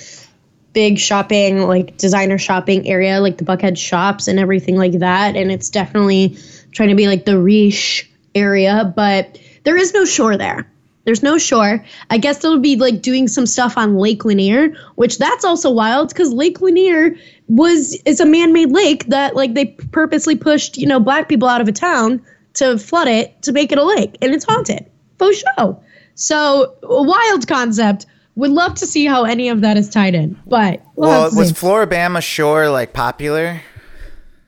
[0.73, 5.35] big shopping, like designer shopping area, like the Buckhead shops and everything like that.
[5.35, 6.37] And it's definitely
[6.71, 10.69] trying to be like the Riche area, but there is no shore there.
[11.07, 11.85] There's no shore.
[12.09, 16.09] I guess they'll be like doing some stuff on Lake Lanier, which that's also wild
[16.09, 17.15] because Lake Lanier
[17.47, 21.61] was is a man-made lake that like they purposely pushed you know black people out
[21.61, 22.21] of a town
[22.55, 24.85] to flood it to make it a lake, and it's haunted.
[25.17, 25.81] Faux show.
[26.15, 28.05] So a wild concept.
[28.35, 31.47] Would love to see how any of that is tied in, but we'll well, was
[31.47, 31.53] see.
[31.53, 33.61] Floribama Shore like popular?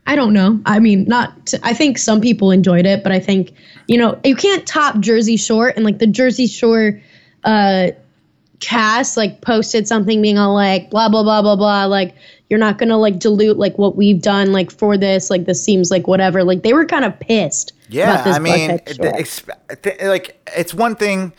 [0.06, 0.60] I don't know.
[0.65, 1.45] I mean, not.
[1.48, 3.54] To, I think some people enjoyed it, but I think
[3.89, 7.02] you know you can't top Jersey Shore and like the Jersey Shore
[7.43, 7.88] uh,
[8.60, 12.13] cast like posted something being all like blah blah blah blah blah like
[12.49, 15.91] you're not gonna like dilute like what we've done like for this like this seems
[15.91, 17.73] like whatever like they were kind of pissed.
[17.89, 19.12] Yeah, I mean, Buckhead it- Shore.
[19.13, 21.34] exp- th- like it's one thing.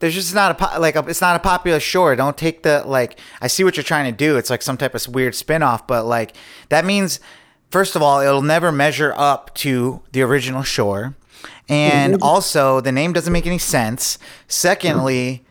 [0.00, 2.16] There's just not a po- like a, it's not a popular shore.
[2.16, 3.20] Don't take the like.
[3.40, 4.36] I see what you're trying to do.
[4.36, 6.34] It's like some type of weird spin-off, but like
[6.70, 7.20] that means
[7.70, 11.14] first of all, it'll never measure up to the original shore,
[11.72, 12.22] and mm-hmm.
[12.22, 14.18] also the name doesn't make any sense.
[14.48, 15.44] Secondly.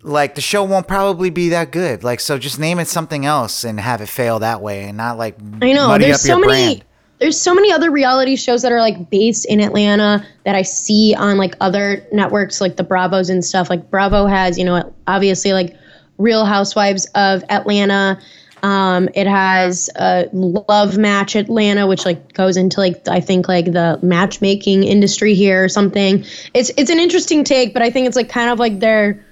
[0.00, 2.04] Like the show won't probably be that good.
[2.04, 5.18] Like so, just name it something else and have it fail that way, and not
[5.18, 5.98] like I know.
[5.98, 6.46] There's so many.
[6.46, 6.84] brand.
[7.18, 11.16] There's so many other reality shows that are like based in Atlanta that I see
[11.18, 13.68] on like other networks, like the Bravos and stuff.
[13.68, 15.76] Like Bravo has, you know, obviously like
[16.18, 18.20] Real Housewives of Atlanta.
[18.62, 23.66] Um, it has a Love Match Atlanta, which like goes into like I think like
[23.66, 26.24] the matchmaking industry here or something.
[26.54, 29.24] It's it's an interesting take, but I think it's like kind of like their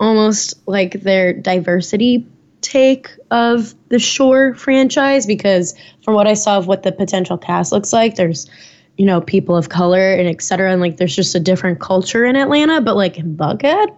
[0.00, 2.26] almost like their diversity
[2.60, 7.72] take of the Shore franchise because from what I saw of what the potential cast
[7.72, 8.48] looks like, there's
[8.96, 12.24] you know people of color and et cetera, and like there's just a different culture
[12.24, 12.80] in Atlanta.
[12.80, 13.94] But like in Buckhead,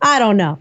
[0.00, 0.58] I don't know.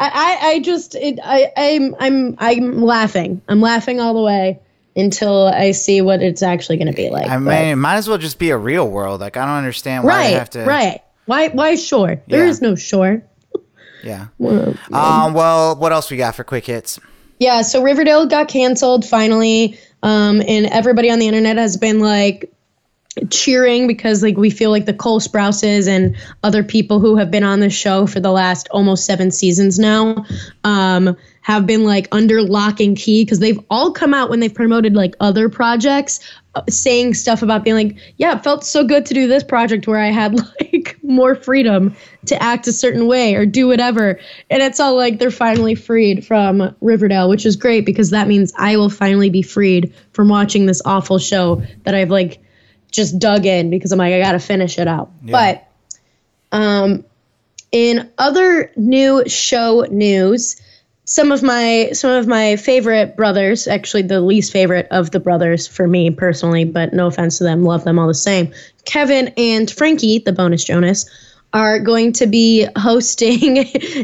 [0.00, 3.40] I I, just it, I I'm I'm I'm laughing.
[3.48, 4.58] I'm laughing all the way
[4.96, 7.26] until I see what it's actually going to be like.
[7.26, 9.20] I But- mean, it might as well just be a real world.
[9.20, 10.64] Like I don't understand why right, have to.
[10.64, 11.00] right.
[11.26, 12.20] Why why shore?
[12.28, 12.50] There Yeah.
[12.50, 13.22] is no shore.
[14.04, 14.26] Yeah.
[14.92, 15.32] Um.
[15.32, 17.00] Well, what else we got for quick hits?
[17.40, 22.52] Yeah, so Riverdale got canceled finally, um, and everybody on the internet has been like
[23.30, 27.44] cheering because like we feel like the Cole Sprouses and other people who have been
[27.44, 30.24] on the show for the last almost seven seasons now
[30.64, 34.54] um, have been like under lock and key because they've all come out when they've
[34.54, 36.20] promoted like other projects
[36.54, 39.86] uh, saying stuff about being like yeah it felt so good to do this project
[39.86, 41.94] where i had like more freedom
[42.26, 44.18] to act a certain way or do whatever.
[44.48, 48.52] And it's all like they're finally freed from riverdale which is great because that means
[48.56, 52.40] i will finally be freed from watching this awful show that i've like
[52.94, 55.10] just dug in because i'm like i gotta finish it out.
[55.22, 55.66] But
[56.52, 57.04] um
[57.72, 60.60] in other new show news
[61.06, 65.66] some of my some of my favorite brothers actually the least favorite of the brothers
[65.66, 68.52] for me personally but no offense to them love them all the same
[68.84, 71.10] kevin and frankie the bonus jonas
[71.54, 73.58] are going to be hosting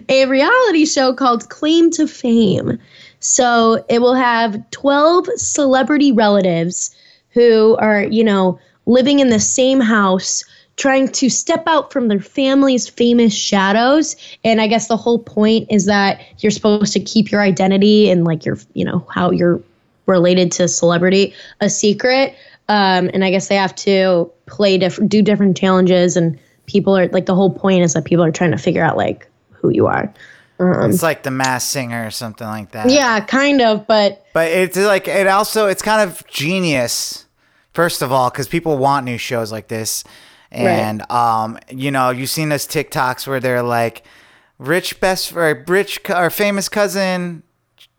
[0.08, 2.78] a reality show called claim to fame.
[3.18, 6.96] So it will have 12 celebrity relatives
[7.30, 10.44] who are, you know, living in the same house,
[10.76, 14.16] trying to step out from their family's famous shadows.
[14.44, 18.24] And I guess the whole point is that you're supposed to keep your identity and
[18.24, 19.60] like your, you know, how you're
[20.06, 22.34] related to celebrity a secret.
[22.68, 27.08] Um, and I guess they have to play different, do different challenges, and people are
[27.08, 29.86] like the whole point is that people are trying to figure out like who you
[29.86, 30.12] are.
[30.60, 32.88] Um, It's like the Masked Singer or something like that.
[32.90, 37.26] yeah, kind of, but But it's like it also it's kind of genius.
[37.72, 40.04] First of all, because people want new shows like this,
[40.50, 44.02] and um, you know, you've seen those TikToks where they're like,
[44.58, 47.42] "Rich best or rich or famous cousin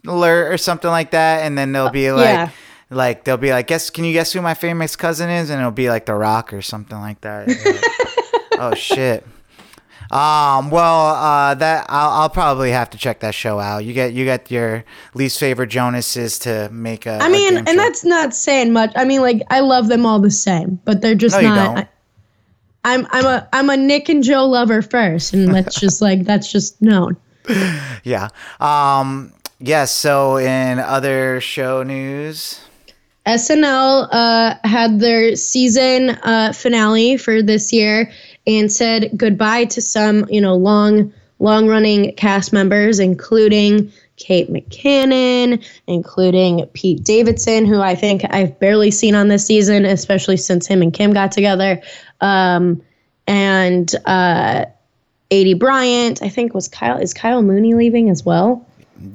[0.06, 2.50] alert" or something like that, and then they'll be like, yeah.
[2.90, 5.72] like they'll be like, "Guess can you guess who my famous cousin is?" And it'll
[5.72, 7.48] be like The Rock or something like that.
[7.48, 9.26] Like, oh shit.
[10.12, 10.70] Um.
[10.72, 13.86] Well, uh, that I'll, I'll probably have to check that show out.
[13.86, 14.84] You get you get your
[15.14, 17.12] least favorite Jonases to make a.
[17.22, 17.76] I a mean, game and show.
[17.78, 18.92] that's not saying much.
[18.98, 21.88] I mean, like I love them all the same, but they're just No, not.
[22.84, 26.26] I, am I'm a I'm a Nick and Joe lover first, and that's just like
[26.26, 27.16] that's just known.
[28.04, 28.28] yeah.
[28.60, 29.32] Um.
[29.60, 29.92] Yes.
[29.92, 32.60] so in other show news,
[33.26, 38.12] SNL uh, had their season uh, finale for this year
[38.60, 45.64] and said goodbye to some, you know, long, long running cast members, including Kate McKinnon,
[45.88, 50.82] including Pete Davidson, who I think I've barely seen on this season, especially since him
[50.82, 51.82] and Kim got together,
[52.22, 52.82] um,
[53.28, 54.66] and uh,
[55.32, 56.22] Aidy Bryant.
[56.22, 56.98] I think was Kyle.
[56.98, 58.66] Is Kyle Mooney leaving as well?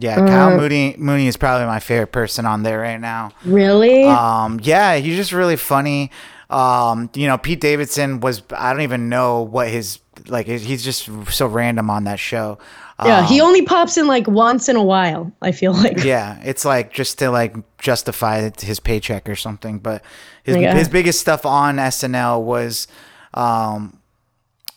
[0.01, 3.32] yeah, Kyle Mooney Mooney is probably my favorite person on there right now.
[3.45, 4.05] Really?
[4.05, 6.11] Um, yeah, he's just really funny.
[6.49, 11.09] Um, you know, Pete Davidson was I don't even know what his like he's just
[11.32, 12.59] so random on that show.
[13.05, 15.30] yeah, he Um, only pops in like once in a while.
[15.42, 16.03] I feel like.
[16.05, 19.78] yeah, it's like just to like justify his paycheck or something.
[19.80, 20.03] But
[20.44, 20.72] his Yeah.
[20.74, 22.86] his biggest stuff on SNL was,
[23.34, 23.99] um,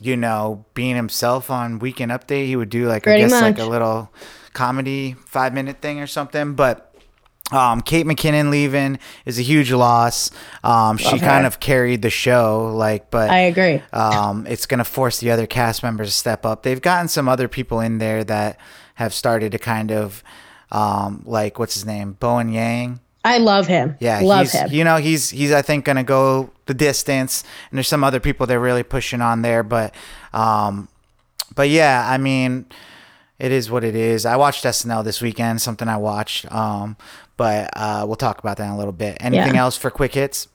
[0.01, 2.47] you know, being himself on Weekend Update.
[2.47, 4.11] He would do like Pretty I guess like a little
[4.53, 6.55] comedy five minute thing or something.
[6.55, 6.88] But
[7.51, 10.31] um, Kate McKinnon leaving is a huge loss.
[10.63, 11.25] Um, she her.
[11.25, 13.81] kind of carried the show, like, but I agree.
[13.91, 16.63] um, it's going to force the other cast members to step up.
[16.63, 18.59] They've gotten some other people in there that
[18.95, 20.23] have started to kind of,
[20.71, 22.13] um, like, what's his name?
[22.19, 22.99] Bowen Yang.
[23.23, 23.97] I love him.
[23.99, 24.71] Yeah, love he's, him.
[24.71, 28.45] You know, he's he's I think gonna go the distance, and there's some other people
[28.45, 29.93] they're really pushing on there, but,
[30.33, 30.87] um,
[31.53, 32.65] but yeah, I mean,
[33.39, 34.25] it is what it is.
[34.25, 36.95] I watched SNL this weekend, something I watched, um,
[37.39, 39.17] but uh, we'll talk about that in a little bit.
[39.19, 39.61] Anything Yeah.
[39.61, 40.47] else for quick hits?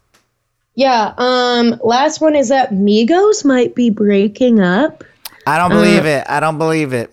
[0.76, 1.14] yeah.
[1.18, 1.80] Um.
[1.82, 5.02] Last one is that Migos might be breaking up.
[5.46, 6.24] I don't Uh, believe it.
[6.28, 7.10] I don't believe it.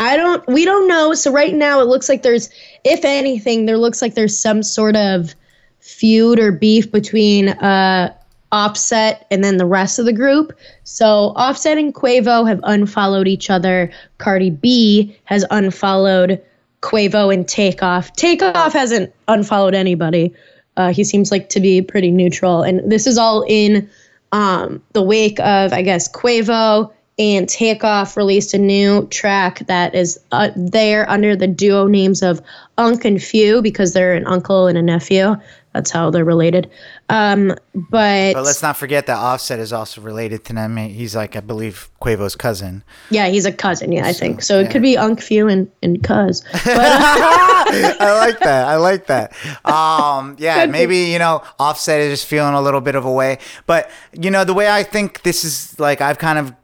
[0.00, 0.46] I don't.
[0.48, 1.14] We don't know.
[1.14, 2.50] So right now it looks like there's,
[2.84, 5.34] if anything, there looks like there's some sort of
[5.80, 8.12] feud or beef between uh
[8.50, 10.52] Offset and then the rest of the group.
[10.84, 13.90] So Offset and Quavo have unfollowed each other.
[14.18, 16.38] Cardi B has unfollowed
[16.82, 18.12] Quavo and Takeoff.
[18.12, 20.34] Takeoff hasn't unfollowed anybody.
[20.76, 23.88] Uh, he seems like to be pretty neutral, and this is all in
[24.32, 30.18] um, the wake of, I guess, Quavo and Takeoff released a new track that is
[30.32, 32.40] uh, there under the duo names of
[32.78, 35.36] Unc and Phew because they're an uncle and a nephew.
[35.74, 36.70] That's how they're related.
[37.08, 40.76] Um, but, But let's not forget that Offset is also related to them.
[40.76, 42.84] He's like, I believe, Quavo's cousin.
[43.10, 43.92] yeah, he's a cousin.
[43.92, 44.60] Yeah, I think so.
[44.60, 46.42] It could be Unc Phew and and Cuz.
[46.52, 48.68] But I like that.
[48.68, 49.32] I like that.
[49.64, 53.38] Um, yeah, maybe you know, Offset is just feeling a little bit of a way.
[53.66, 56.54] But you know, the way I think this is like, I've kind of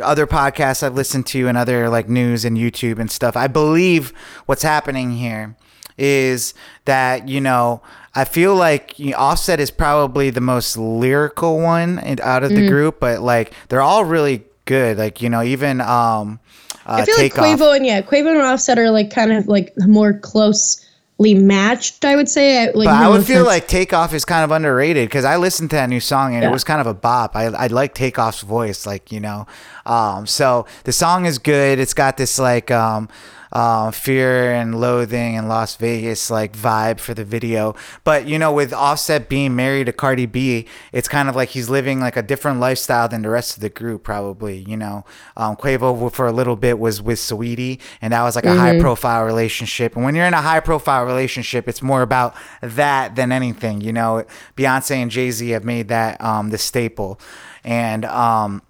[0.00, 3.36] other podcasts I've listened to and other like news and YouTube and stuff.
[3.36, 4.12] I believe
[4.46, 5.56] what's happening here
[6.02, 7.80] is that you know.
[8.14, 12.50] I feel like you know, Offset is probably the most lyrical one in- out of
[12.50, 12.56] Mm.
[12.56, 14.98] the group, but like they're all really good.
[14.98, 16.38] Like you know, even um,
[16.84, 17.32] uh, I feel like.
[17.32, 22.04] Quavo and yeah, Quavo and Offset are like kind of like more closely matched.
[22.04, 22.64] I would say.
[22.64, 25.70] I- Like, But I would feel like Takeoff is kind of underrated because I listened
[25.70, 27.34] to that new song and it was kind of a bop.
[27.34, 29.46] I, I like Takeoff's voice, like, you know.
[29.86, 31.78] Um, so the song is good.
[31.78, 33.08] It's got this like um,
[33.52, 37.74] uh, fear and loathing and Las Vegas like vibe for the video.
[38.02, 41.68] But, you know, with Offset being married to Cardi B, it's kind of like he's
[41.68, 44.64] living like a different lifestyle than the rest of the group, probably.
[44.66, 45.04] You know,
[45.36, 48.80] um, Quavo for a little bit was with Saweetie and that was like a high
[48.80, 49.94] profile relationship.
[49.94, 53.80] And when you're in a high profile relationship, it's more about that than anything.
[53.80, 54.24] You know,
[54.56, 57.20] Beyonce and Jay Z have made that um, the staple,
[57.64, 58.62] and um,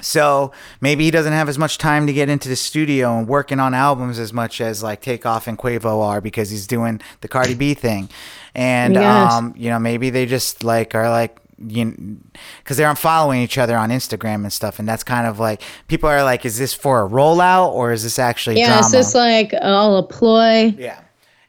[0.00, 3.60] So maybe he doesn't have as much time to get into the studio and working
[3.60, 7.54] on albums as much as like Takeoff and Quavo are because he's doing the Cardi
[7.54, 8.08] B thing,
[8.54, 9.32] and Yes.
[9.32, 11.36] um, you know maybe they just like are like
[11.66, 12.18] you
[12.58, 16.08] because they're following each other on Instagram and stuff, and that's kind of like people
[16.08, 18.80] are like, is this for a rollout or is this actually Yeah, drama?
[18.80, 20.74] it's just like all a ploy.
[20.78, 21.00] yeah.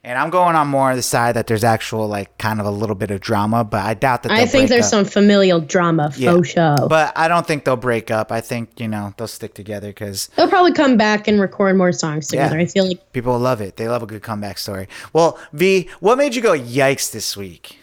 [0.04, 2.70] And I'm going on more of the side that there's actual like kind of a
[2.72, 4.32] little bit of drama, but I doubt that.
[4.32, 4.90] I think there's up.
[4.90, 6.32] some familial drama Yeah.
[6.32, 6.86] faux show.
[6.88, 8.32] But I don't think they'll break up.
[8.32, 11.92] I think you know they'll stick together because They'll probably come back and record more
[11.92, 12.56] songs together.
[12.56, 12.62] Yeah.
[12.62, 13.76] I feel like people love it.
[13.76, 14.88] They love a good comeback story.
[15.12, 17.78] Well, V, what made you go yikes this week?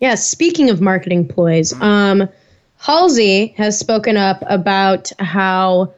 [0.00, 2.28] Yeah, speaking of marketing ploys, um,
[2.76, 5.94] Halsey has spoken up about how,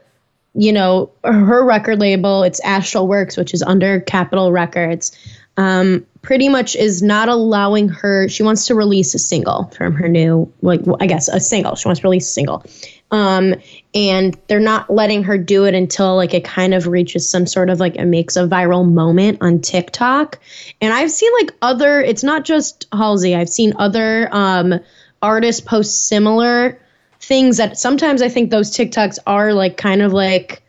[0.54, 5.10] you know, her record label, it's Astralwerks, which is under Capitol Records,
[5.57, 8.28] um, pretty much is not allowing her.
[8.28, 11.76] She wants to release a single from her new, like, I guess a single.
[11.76, 12.64] She wants to release a single.
[13.11, 13.54] Um,
[13.94, 17.70] and they're not letting her do it until like it kind of reaches some sort
[17.70, 20.40] of like it makes a viral moment on TikTok.
[20.80, 24.80] And I've seen like other, it's not just Halsey, I've seen other um,
[25.22, 26.80] artists post similar
[27.20, 30.62] things that sometimes I think those TikToks are like kind of like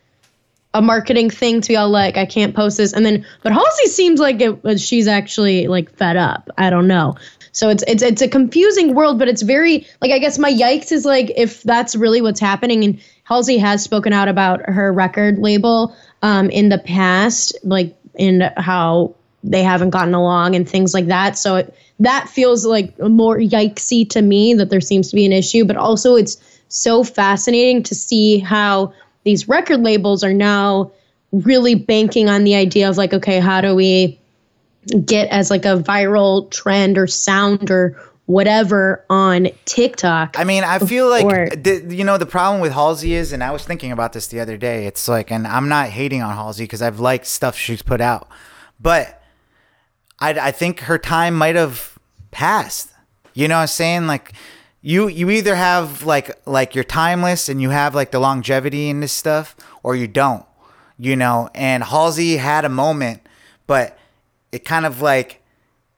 [0.74, 2.92] a marketing thing to be all like, I can't post this.
[2.92, 6.50] And then, but Halsey seems like it, she's actually like fed up.
[6.58, 7.16] I don't know.
[7.52, 10.92] So it's it's it's a confusing world, but it's very like I guess my yikes
[10.92, 12.84] is like if that's really what's happening.
[12.84, 18.42] And Halsey has spoken out about her record label um, in the past, like in
[18.56, 21.38] how they haven't gotten along and things like that.
[21.38, 25.32] So it, that feels like more yikesy to me that there seems to be an
[25.32, 25.64] issue.
[25.64, 26.36] But also, it's
[26.68, 28.92] so fascinating to see how
[29.28, 30.90] these record labels are now
[31.32, 34.18] really banking on the idea of like, okay, how do we
[35.04, 40.36] get as like a viral trend or sound or whatever on TikTok?
[40.38, 43.44] I mean, I feel like Or- the, you know the problem with Halsey is, and
[43.44, 44.86] I was thinking about this the other day.
[44.86, 48.28] It's like, and I'm not hating on Halsey because I've liked stuff she's put out,
[48.80, 49.22] but
[50.20, 51.98] I, I think her time might have
[52.30, 52.88] passed.
[53.34, 54.06] You know what I'm saying?
[54.06, 54.32] Like,
[54.88, 59.00] you you either have like like you're timeless and you have like the longevity in
[59.00, 60.46] this stuff, or you don't.
[60.98, 63.20] You know, and Halsey had a moment,
[63.66, 63.98] but
[64.50, 65.42] it kind of like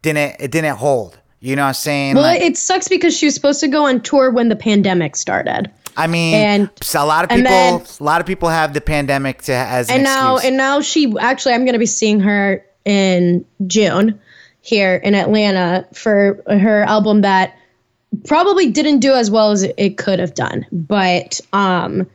[0.02, 1.18] didn't it didn't hold.
[1.38, 2.14] You know what I'm saying?
[2.16, 5.14] well, Like- it sucks because she was supposed to go on tour when the pandemic
[5.16, 5.70] started.
[5.96, 8.80] I mean, And- so a lot of people, then- a lot of people have the
[8.80, 10.48] pandemic to as an and now excuse.
[10.48, 14.18] and now she actually i'm going to be seeing her in june
[14.60, 17.54] here in atlanta for her album that
[18.26, 22.06] probably didn't do as well as it, could have done but um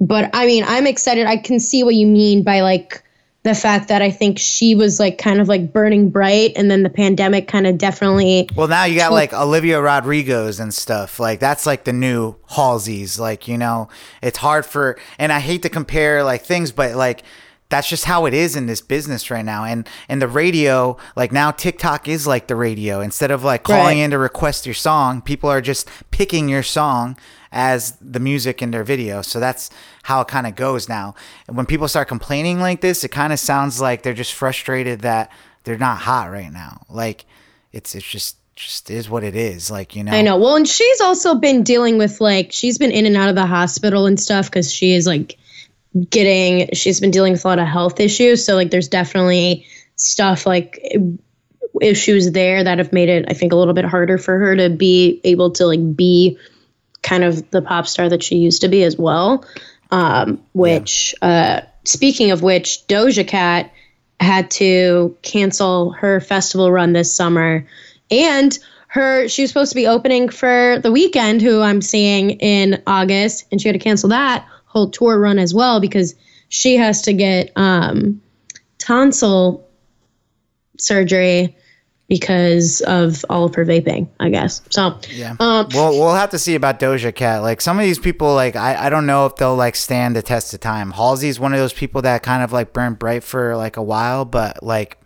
[0.00, 3.02] but i mean i'm excited i can see what you mean by like
[3.44, 6.82] the fact that i think she was like kind of like burning bright and then
[6.82, 11.20] the pandemic kind of definitely well, now you got like Olivia Rodrigo's and stuff.
[11.20, 13.18] Like that's like the new Halsey's.
[13.18, 13.88] Like you know,
[14.22, 17.22] it's hard for, and I hate to compare like things, but like
[17.70, 19.64] that's just how it is in this business right now.
[19.64, 23.00] And and the radio, like now TikTok is like the radio.
[23.00, 24.04] Instead of like calling Right.
[24.04, 27.16] in to request your song, people are just picking your song
[27.52, 29.22] as the music in their video.
[29.22, 29.70] So that's
[30.04, 31.14] how it kind of goes now.
[31.46, 35.00] And when people start complaining like this, it kind of sounds like they're just frustrated
[35.00, 35.30] that
[35.64, 36.82] they're not hot right now.
[36.88, 37.26] Like
[37.72, 39.70] it's it's just just is what it is.
[39.70, 40.12] Like you know.
[40.12, 40.36] I know.
[40.38, 43.46] Well, and she's also been dealing with like she's been in and out of the
[43.46, 45.36] hospital and stuff because she is like
[46.10, 48.44] getting she's been dealing with a lot of health issues.
[48.44, 49.66] So like there's definitely
[49.96, 50.80] stuff like
[51.80, 54.70] issues there that have made it I think a little bit harder for her to
[54.70, 56.38] be able to like be
[57.02, 59.44] kind of the pop star that she used to be as well.
[59.90, 63.72] Um, which uh, speaking of which, Doja Cat
[64.20, 67.66] had to cancel her festival run this summer
[68.10, 68.58] and
[68.88, 73.46] her she was supposed to be opening for the Weeknd who i'm seeing in august
[73.52, 76.14] and she had to cancel that whole tour run as well because
[76.48, 78.22] she has to get um,
[78.78, 79.66] tonsil
[80.78, 81.54] surgery
[82.08, 85.32] because of all of her vaping i guess so Yeah.
[85.40, 87.42] um, Well, we'll have to see about Doja Cat.
[87.42, 90.22] Like some of these people, like I, I don't know if they'll like stand the
[90.22, 90.92] test of time.
[90.92, 94.24] Halsey's one of those people that kind of like burned bright for like a while,
[94.24, 94.98] but like,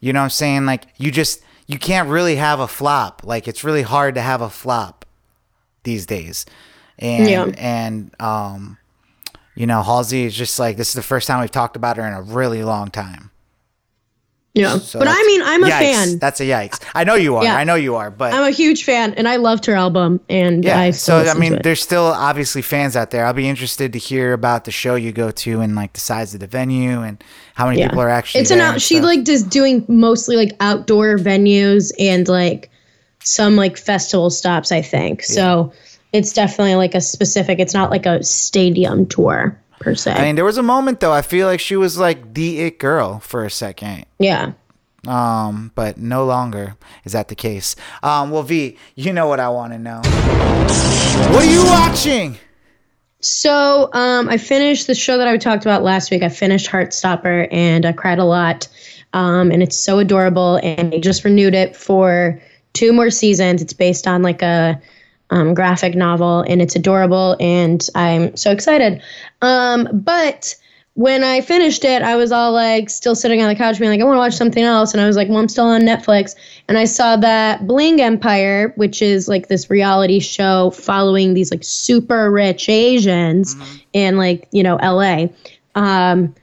[0.00, 0.66] you know what I'm saying?
[0.66, 3.22] Like you just you can't really have a flop.
[3.24, 5.04] Like it's really hard to have a flop
[5.84, 6.46] these days.
[6.98, 7.44] And Yeah.
[7.58, 8.76] and um,
[9.54, 12.06] you know, Halsey is just like this is the first time we've talked about her
[12.06, 13.30] in a really long time.
[14.54, 15.78] yeah So but i mean i'm a yikes.
[15.80, 16.80] fan That's a yikes.
[16.94, 17.44] I know you are.
[17.44, 17.54] Yeah.
[17.56, 18.10] I know you are.
[18.10, 20.78] But i'm a huge fan and i loved her album and Yeah.
[20.80, 23.24] i so I mean, there's still obviously fans out there.
[23.26, 26.34] I'll be interested to hear about the show you go to and like the size
[26.34, 27.22] of the venue and
[27.54, 28.40] how many people are actually.
[28.42, 32.70] it's an out she like just doing mostly like outdoor venues and like
[33.22, 35.72] some like festival stops i think so
[36.12, 37.58] it's definitely like a specific.
[37.58, 40.12] It's not like a stadium tour per se.
[40.12, 41.12] I mean, there was a moment though.
[41.12, 44.06] I feel like she was like the it girl for a second.
[44.18, 44.52] yeah.
[45.06, 47.74] Um, but no longer is that the case.
[48.02, 50.02] Um, well, V, you know what I want to know.
[51.32, 52.36] What are you watching?
[53.20, 56.22] So um, I finished the show that I talked about last week.
[56.22, 58.68] I finished Heartstopper and I cried a lot.
[59.14, 60.60] Um, and it's so adorable.
[60.62, 62.40] And they just renewed it for
[62.74, 63.62] two more seasons.
[63.62, 64.80] It's based on like a
[65.30, 67.36] um, graphic novel and it's adorable.
[67.40, 69.02] And I'm so excited.
[69.42, 70.56] Um, but
[70.94, 74.00] when I finished it, I was all like still sitting on the couch being like,
[74.00, 74.92] I want to watch something else.
[74.92, 76.34] And I was like, well, I'm still on Netflix.
[76.68, 81.62] And I saw that Bling Empire, which is like this reality show following these like
[81.62, 83.56] super rich Asians
[83.92, 85.28] in like, you know, LA.
[85.74, 86.34] Um,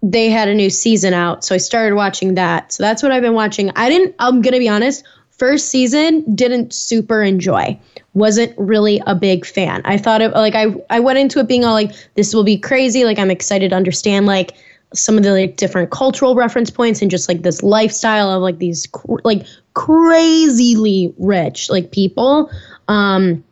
[0.00, 1.44] they had a new season out.
[1.44, 2.72] So I started watching that.
[2.72, 3.72] So that's what I've been watching.
[3.74, 5.04] I didn't, I'm going to be honest,
[5.38, 7.78] first season didn't super enjoy.
[8.14, 9.80] Wasn't really a big fan.
[9.84, 12.58] I thought it like i i went into it being all like this will be
[12.58, 13.04] crazy.
[13.04, 14.54] Like i'm excited to understand like
[14.94, 18.58] some of the like different cultural reference points and just like this lifestyle of like
[18.58, 22.50] these cr- like crazily rich like people.
[22.88, 23.44] Um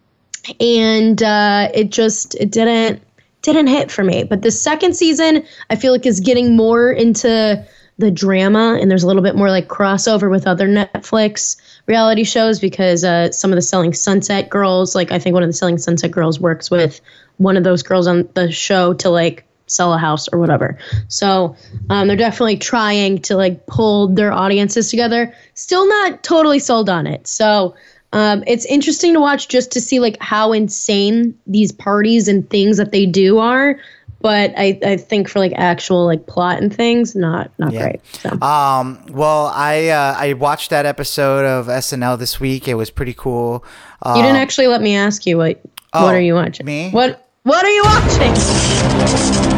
[0.61, 3.03] and uh it just it didn't
[3.43, 4.25] didn't hit for me.
[4.25, 7.65] But the second season i feel like is getting more into
[7.99, 11.57] the drama and there's a little bit more like crossover with other netflix
[11.87, 15.49] reality shows because uh, some of the selling sunset girls like i think one of
[15.49, 17.01] the selling sunset girls works with
[17.39, 20.79] one of those girls on the show to like sell a house or whatever.
[21.09, 21.57] So
[21.91, 25.35] um, they're definitely trying to like pull their audiences together.
[25.55, 27.27] Still not totally sold on it.
[27.27, 27.75] So
[28.13, 32.77] um, it's interesting to watch just to see like how insane these parties and things
[32.77, 33.79] that they do are
[34.21, 37.83] but I, I think for like actual like plot and things not not Yeah.
[37.83, 38.31] great so.
[38.41, 42.67] Um, well, I uh, I watched that episode of SNL this week.
[42.69, 43.65] It was pretty cool.
[44.05, 45.61] You didn't actually let me ask you what
[45.93, 46.91] oh, what are you watching me?
[46.91, 48.33] what what are you watching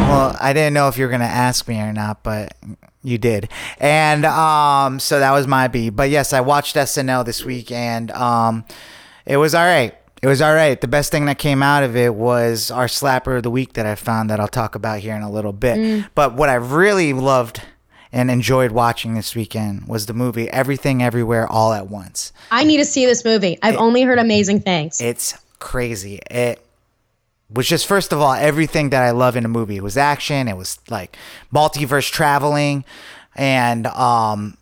[0.09, 2.55] Well, I didn't know if you were gonna ask me or not, but
[3.03, 3.49] you did.
[3.79, 5.89] And um, so that was my B.
[5.89, 8.65] But yes, I watched SNL this week, and um,
[9.25, 9.95] it was all right.
[10.21, 10.79] It was all right.
[10.79, 13.85] The best thing that came out of it was our slapper of the week that
[13.85, 16.05] I found that I'll talk about here in a little bit.
[16.13, 17.61] But what I really loved
[18.11, 22.33] and enjoyed watching this weekend was the movie Everything Everywhere All at Once.
[22.51, 26.19] i need to see this movie i've only heard amazing things It's crazy.
[26.31, 26.59] It
[27.51, 29.77] was just first of all everything that I love in a movie.
[29.77, 30.47] It was action.
[30.47, 31.17] It was like
[31.53, 32.83] multiverse traveling,
[33.35, 34.57] and um,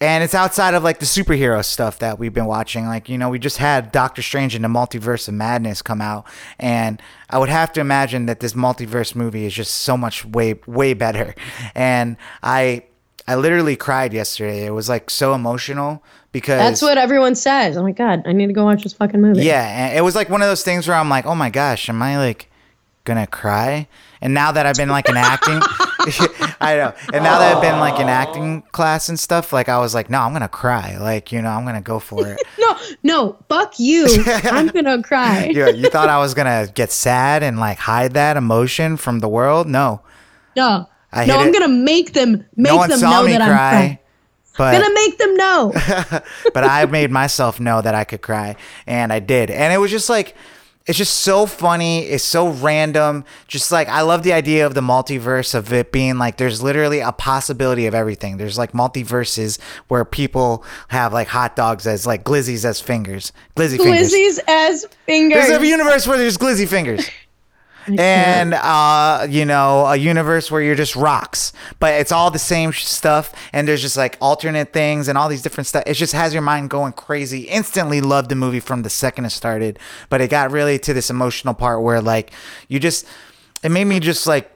[0.00, 2.86] and it's outside of like the superhero stuff that we've been watching.
[2.86, 6.26] Like you know, we just had Doctor Strange and the Multiverse of Madness come out,
[6.58, 10.54] and I would have to imagine that this multiverse movie is just so much way
[10.66, 11.34] way better.
[11.74, 12.84] And I
[13.28, 14.66] I literally cried yesterday.
[14.66, 18.46] It was like so emotional because that's what everyone says oh my god i need
[18.46, 20.86] to go watch this fucking movie yeah, and it was like one of those things
[20.86, 22.50] where I'm like, oh my gosh, am I like
[23.04, 23.88] gonna cry?
[24.20, 25.60] And now that I've been like in acting,
[26.60, 26.92] I know.
[27.12, 30.08] And now that I've been like in acting class and stuff, like I was like,
[30.10, 30.96] no, I'm gonna cry.
[30.98, 32.40] Like you know, I'm gonna go for it.
[32.58, 34.06] no no fuck you
[34.44, 38.36] i'm gonna cry you, you thought I was gonna get sad and like hide that
[38.36, 39.66] emotion from the world?
[39.66, 40.02] No,
[40.56, 41.52] no I no, I'm it.
[41.52, 43.70] gonna make them make no one them saw know me that i'm cry.
[43.70, 43.98] crying
[44.58, 45.72] But gonna make them know
[46.54, 49.50] but I made myself know that I could cry, and I did.
[49.50, 50.34] And it was just like,
[50.86, 52.00] it's just so funny.
[52.04, 53.24] It's so random.
[53.48, 57.00] Just like, I love the idea of the multiverse of it being like, there's literally
[57.00, 58.36] a possibility of everything.
[58.36, 59.58] There's like multiverses
[59.88, 63.32] where people have like hot dogs as like glizzies as fingers.
[63.56, 64.12] Glizzy fingers.
[64.12, 67.08] glizzies as fingers There's a universe where there's glizzy fingers.
[67.98, 72.72] And uh, you know a universe where you're just rocks but it's all the same
[72.72, 76.32] stuff and there's just like alternate things and all these different stuff it just has
[76.32, 79.78] your mind going crazy instantly loved the movie from the second it started
[80.08, 82.32] but it got really to this emotional part where like
[82.68, 83.06] you just
[83.62, 84.50] it made me just like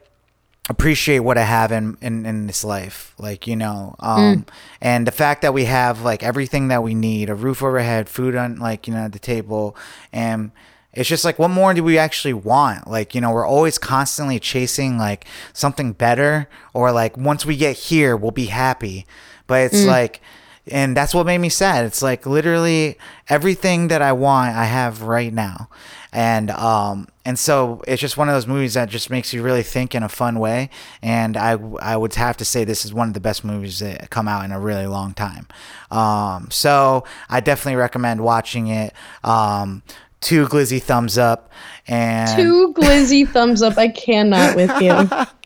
[0.69, 3.13] appreciate what I have in, in, in this life.
[3.17, 4.45] Like, you know, um,
[4.79, 8.35] and the fact that we have like everything that we need, a roof overhead, food
[8.35, 9.75] on like, you know, at the table.
[10.13, 10.51] And
[10.93, 12.87] it's just like, what more do we actually want?
[12.87, 17.77] Like, you know, we're always constantly chasing like something better or like once we get
[17.77, 19.05] here, we'll be happy.
[19.47, 20.21] But it's like,
[20.67, 21.85] and that's what made me sad.
[21.85, 22.97] It's like literally
[23.29, 25.69] everything that I want, I have right now.
[26.13, 29.63] And um and so it's just one of those movies that just makes you really
[29.63, 30.69] think in a fun way.
[31.01, 34.09] And I I would have to say this is one of the best movies that
[34.09, 35.47] come out in a really long time.
[35.89, 38.93] Um so I definitely recommend watching it.
[39.23, 39.83] Um
[40.21, 41.51] two glizzy thumbs up
[41.87, 43.77] and Two glizzy thumbs up.
[43.77, 45.09] I cannot with you.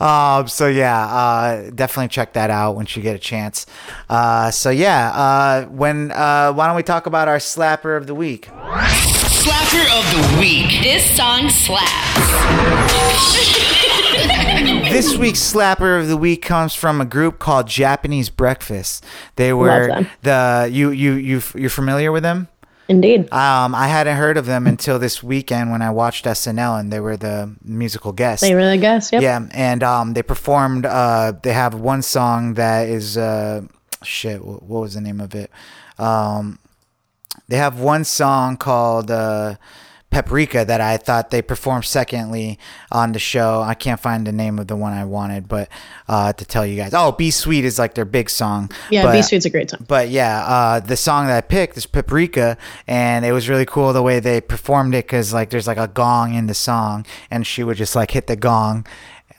[0.00, 3.64] Um, so yeah, uh, definitely check that out once you get a chance.
[4.08, 8.14] Uh, so yeah, uh, when uh, why don't we talk about our slapper of the
[8.14, 8.46] week?
[8.48, 10.82] Slapper of the week.
[10.82, 11.92] This song slaps.
[14.90, 19.04] This week's slapper of the week comes from a group called Japanese Breakfast.
[19.36, 22.48] They were the you you you you're familiar with them?
[22.88, 23.32] Indeed.
[23.32, 27.00] Um, I hadn't heard of them until this weekend when I watched SNL and they
[27.00, 28.42] were the musical guests.
[28.42, 29.12] They really guess.
[29.12, 29.22] Yep.
[29.22, 30.86] Yeah, and um, they performed.
[30.86, 33.62] Uh, they have one song that is uh,
[34.02, 34.44] shit.
[34.44, 35.50] What was the name of it?
[35.98, 36.58] Um,
[37.48, 39.56] they have one song called uh,
[40.10, 42.58] Paprika that I thought they performed secondly
[42.90, 43.60] on the show.
[43.60, 45.68] I can't find the name of the one I wanted, but
[46.08, 48.70] uh, to tell you guys, oh, "Be Sweet" is like their big song.
[48.90, 49.84] Yeah, but, Be Sweet's a great song.
[49.86, 53.92] But yeah, uh, the song that I picked is Paprika, and it was really cool
[53.92, 57.46] the way they performed it because like there's like a gong in the song, and
[57.46, 58.86] she would just like hit the gong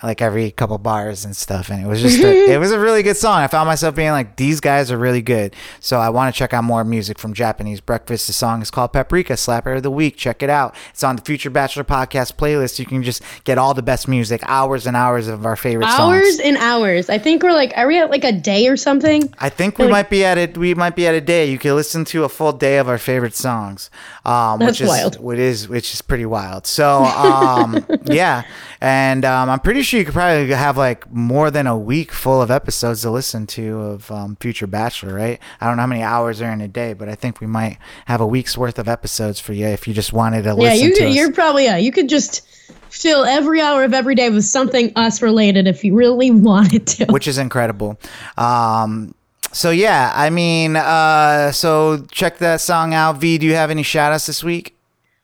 [0.03, 3.03] like every couple bars and stuff, and it was just a, it was a really
[3.03, 3.39] good song.
[3.39, 6.53] I found myself being like, these guys are really good, so I want to check
[6.53, 8.27] out more music from Japanese Breakfast.
[8.27, 10.15] The song is called Paprika, Slapper of the Week.
[10.17, 10.75] Check it out.
[10.91, 12.79] It's on the Future Bachelor Podcast playlist.
[12.79, 15.99] You can just get all the best music, hours and hours of our favorite songs.
[15.99, 17.09] Hours and hours.
[17.09, 19.33] I think we're like, are we at like a day or something?
[19.39, 20.57] I think we might be at it.
[20.57, 21.49] We might be at a day.
[21.49, 23.89] You can listen to a full day of our favorite songs,
[24.25, 25.19] um, That's which is wild.
[25.19, 26.67] which is which is pretty wild.
[26.67, 28.43] So um, yeah,
[28.82, 32.41] and um, I'm pretty sure you could probably have like more than a week full
[32.41, 35.13] of episodes to listen to of um, Future Bachelor.
[35.13, 35.39] Right?
[35.61, 37.78] I don't know how many hours are in a day, but I think we might
[38.05, 40.88] have a week's worth of episodes for you if you just wanted to Yeah, listen
[40.89, 41.15] you to us.
[41.15, 41.78] you're probably yeah.
[41.78, 42.47] You could just
[42.89, 47.05] fill every hour of every day with something us related if you really wanted to.
[47.07, 47.99] which is incredible.
[48.38, 49.13] Um,
[49.51, 53.17] so yeah, I mean, uh, so check that song out.
[53.17, 54.76] V, do you have any shout outs this week?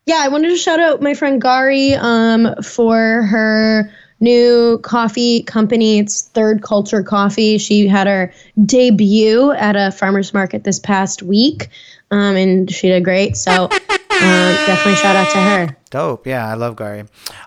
[0.06, 3.90] Yeah, I wanted to shout out my friend Gari um, for her
[4.20, 6.00] new coffee company.
[6.00, 7.58] It's Third Culture Coffee.
[7.58, 8.34] She had her
[8.66, 11.70] debut at a farmer's market this past week,
[12.12, 13.38] um, and she did great.
[13.38, 13.70] So uh,
[14.66, 15.78] definitely shout out to her.
[15.94, 16.26] Dope.
[16.26, 17.02] Yeah, I love Gary.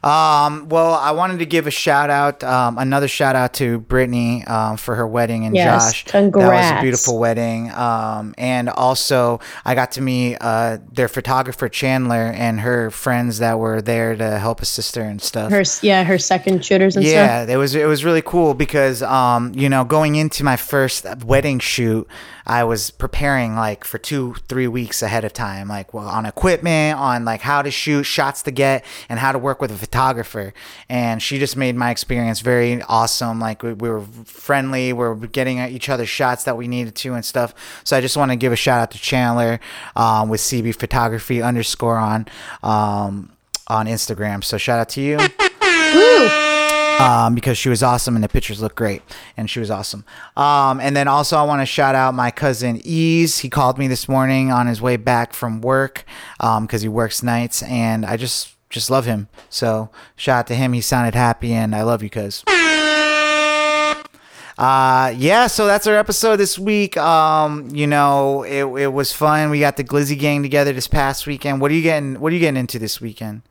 [0.05, 4.45] Um, well, I wanted to give a shout out, um, another shout out to Brittany
[4.45, 6.05] um, for her wedding and Yes, Josh.
[6.13, 7.73] That was a beautiful wedding.
[7.73, 13.59] Um, and also, I got to meet uh, their photographer Chandler and her friends that
[13.59, 15.51] were there to help assist her and stuff.
[15.51, 17.13] Her yeah, her second shooters and stuff.
[17.13, 21.05] Yeah, it was it was really cool because um you know going into my first
[21.25, 22.07] wedding shoot,
[22.47, 26.99] I was preparing like for two three weeks ahead of time, like well on equipment,
[26.99, 30.53] on like how to shoot, shots to get, and how to work with a photographer.
[30.89, 33.41] And she just made my experience very awesome.
[33.41, 37.15] Like we, we were friendly, we were getting each other shots that we needed to
[37.15, 37.55] and stuff.
[37.85, 39.61] So I just want to give a shout out to Chandler
[39.95, 42.27] um, with CB Photography underscore on
[42.63, 43.33] um
[43.69, 44.45] on Instagram.
[44.45, 45.19] So shout out to you!
[47.01, 49.03] Um, because she was awesome and the pictures look great
[49.37, 50.05] and she was awesome.
[50.37, 53.39] Um, and then also I want to shout out my cousin Ease.
[53.41, 56.05] He called me this morning on his way back from work
[56.39, 59.29] because he works nights and I just just love him.
[59.49, 60.73] So shout out to him.
[60.73, 62.45] He sounded happy and I love you, cuz.
[64.59, 66.97] Uh, yeah, so that's our episode this week.
[66.97, 69.51] Um, you know, it, it was fun.
[69.51, 71.61] We got the Glizzy gang together this past weekend.
[71.61, 72.19] What are you getting?
[72.21, 73.43] What are you getting into this weekend?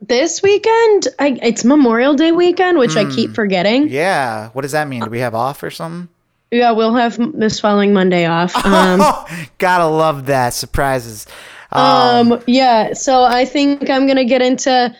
[0.00, 3.88] This weekend, I, it's Memorial Day weekend, which I keep forgetting.
[3.88, 5.02] Yeah, what does that mean?
[5.02, 6.08] Do we have off or something?
[6.50, 8.54] Yeah, we'll have this following Monday off.
[8.66, 9.00] Um,
[9.58, 11.26] Gotta love that surprises.
[11.72, 14.94] um, yeah, so I think I'm gonna get into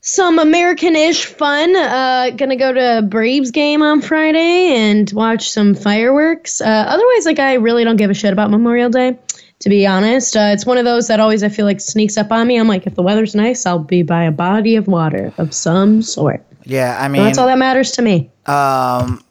[0.00, 1.74] some American-ish fun.
[1.76, 6.60] Uh, gonna go to a Braves game on Friday and watch some fireworks.
[6.60, 9.18] Uh, otherwise, like I really don't give a shit about Memorial Day.
[9.60, 12.30] To be honest, uh, it's one of those that always I feel like sneaks up
[12.30, 12.58] on me.
[12.58, 16.00] I'm like, if the weather's nice, I'll be by a body of water of some
[16.02, 16.44] sort.
[16.64, 18.30] Yeah, I And mean, that's all that matters to me.
[18.46, 19.22] um,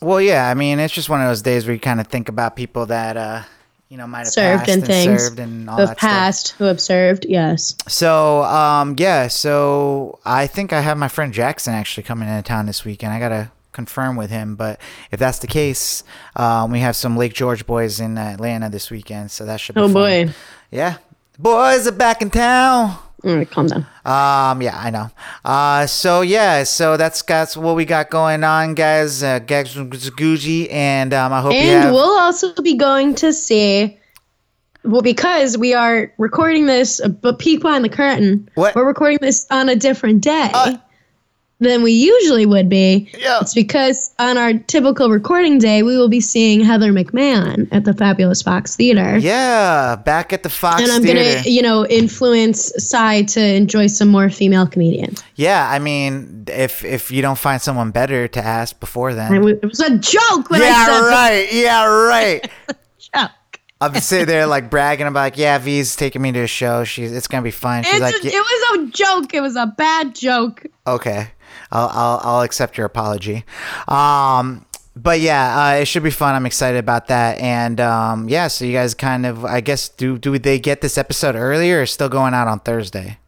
[0.00, 2.28] well, yeah, I mean, it's just one of those days where you kind of think
[2.28, 3.42] about people that, uh,
[3.88, 6.08] you know, might have Served passed and things served and all who have that stuff.
[6.10, 7.26] passed, who have served.
[7.28, 7.74] Yes.
[7.88, 12.66] So, um, yeah, so I think I have my friend Jackson actually coming into town
[12.66, 13.12] this weekend.
[13.12, 14.80] I gotta confirm with him, but
[15.12, 16.02] if that's the case,
[16.34, 19.80] um, we have some Lake George boys in Atlanta this weekend, so that should be
[19.80, 19.92] Oh fun.
[20.26, 20.32] boy.
[20.72, 20.96] Yeah,
[21.38, 22.96] boys are back in town.
[23.24, 23.86] All right, calm down.
[24.04, 25.10] Um, yeah, I know.
[25.44, 29.22] Uh, so yeah, so that's that's what we got going on, guys.
[29.22, 31.92] Uh, Gags Gucci, and um, I hope you And have.
[31.94, 33.96] we'll also be going to see.
[34.84, 38.48] Well, because we are recording this, uh, but peek behind the curtain.
[38.54, 38.74] What?
[38.74, 40.76] We're recording this on a different day Uh,
[41.60, 43.10] than we usually would be.
[43.18, 43.40] Yeah.
[43.40, 47.92] It's because on our typical recording day, we will be seeing Heather McMahon at the
[47.94, 49.18] Fabulous Fox Theater.
[49.18, 54.08] yeah, back at the Fox And I'm gonna, you know, influence Cy to enjoy some
[54.08, 55.22] more female comedians.
[55.34, 59.32] yeah, I mean, if if you don't find someone better to ask before then.
[59.48, 61.52] It was a joke when I yeah, said right.
[61.52, 62.50] Yeah, right.
[63.14, 63.30] joke.
[63.80, 66.82] I'll be sitting there like bragging about like, yeah, V's taking me to a show.
[66.84, 67.84] She's it's gonna be fun.
[67.84, 69.34] She's It's like, a- "Yeah." It was a joke.
[69.34, 70.66] It was a bad joke.
[70.86, 71.28] Okay,
[71.70, 73.44] I'll I'll, I'll accept your apology.
[73.86, 74.64] Um,
[74.96, 76.34] but yeah, uh, it should be fun.
[76.34, 77.38] I'm excited about that.
[77.38, 80.98] And um, yeah, so you guys kind of, I guess, do do they get this
[80.98, 83.18] episode earlier or still going out on Thursday?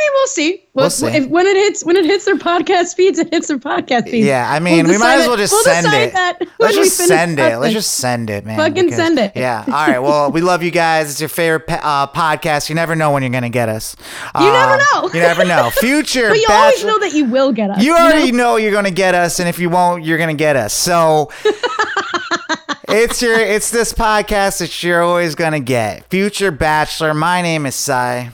[0.00, 0.64] Mean, we'll see.
[0.72, 1.06] We'll see.
[1.08, 4.26] If, when it hits when it hits their podcast feeds, it hits their podcast feeds.
[4.26, 6.12] Yeah, I mean, We'll we might as well just we'll send it.
[6.14, 7.58] that Let's just send it.
[7.58, 8.56] Let's just send it, man.
[8.56, 9.32] Fucking send it.
[9.34, 9.62] Yeah.
[9.66, 9.98] All right.
[9.98, 11.10] Well, we love you guys.
[11.10, 12.70] It's your favorite uh, podcast.
[12.70, 13.94] You never know when you're gonna get us.
[14.40, 15.10] You never Um, know.
[15.12, 15.68] You never know.
[15.74, 16.28] Future.
[16.30, 17.82] But you always know that you will get us.
[17.82, 18.38] You already know?
[18.52, 20.72] know you're gonna get us, and if you won't, you're gonna get us.
[20.72, 21.30] So
[22.88, 26.08] it's your it's this podcast that you're always gonna get.
[26.10, 27.14] Future Bachelor.
[27.14, 28.30] My name is Cy,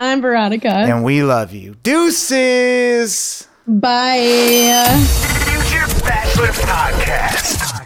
[0.00, 0.68] I'm Veronica.
[0.68, 1.74] And we love you.
[1.82, 3.48] Deuces.
[3.66, 4.86] Bye.
[5.44, 7.77] Future Bachelor Podcast.